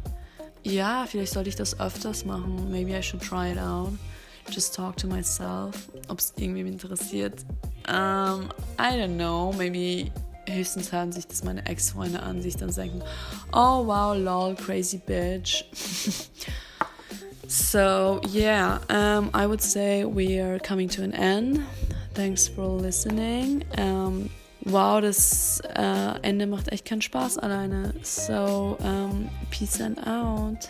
Ja, 0.63 1.05
vielleicht 1.07 1.33
sollte 1.33 1.51
ich 1.51 1.57
das 1.57 1.79
öfters 1.79 2.25
machen. 2.25 2.71
Maybe 2.71 2.97
I 2.97 3.03
should 3.03 3.23
try 3.23 3.51
it 3.51 3.59
out. 3.59 3.93
Just 4.51 4.75
talk 4.75 4.97
to 4.97 5.09
myself. 5.09 5.89
Ob 6.09 6.21
es 6.21 6.33
irgendwie 6.37 6.61
interessiert. 6.61 7.45
Um, 7.89 8.49
I 8.79 8.95
don't 8.95 9.17
know. 9.17 9.53
Maybe 9.53 10.11
höchstens 10.49 10.93
hören 10.93 11.13
sich 11.13 11.27
das 11.27 11.43
meine 11.43 11.67
Ex-Freunde 11.67 12.23
an, 12.23 12.41
sich 12.41 12.57
dann 12.57 12.71
denken, 12.71 13.03
oh 13.53 13.87
wow, 13.87 14.17
lol, 14.17 14.55
crazy 14.55 14.99
bitch. 14.99 15.65
So, 17.55 18.21
yeah, 18.31 18.81
um, 18.89 19.31
I 19.33 19.47
would 19.47 19.63
say 19.63 20.05
we 20.05 20.41
are 20.41 20.59
coming 20.59 20.89
to 20.89 21.05
an 21.05 21.15
end. 21.15 21.65
Thanks 22.13 22.49
for 22.49 22.67
listening. 22.67 23.63
Um, 23.79 24.29
wow, 24.65 25.01
das 25.01 25.61
uh, 25.77 26.19
Ende 26.23 26.49
macht 26.49 26.73
echt 26.73 26.85
keinen 26.85 27.01
Spaß 27.01 27.39
alleine. 27.39 27.95
So, 28.03 28.77
um, 28.81 29.31
peace 29.51 29.81
and 29.81 30.05
out. 30.05 30.69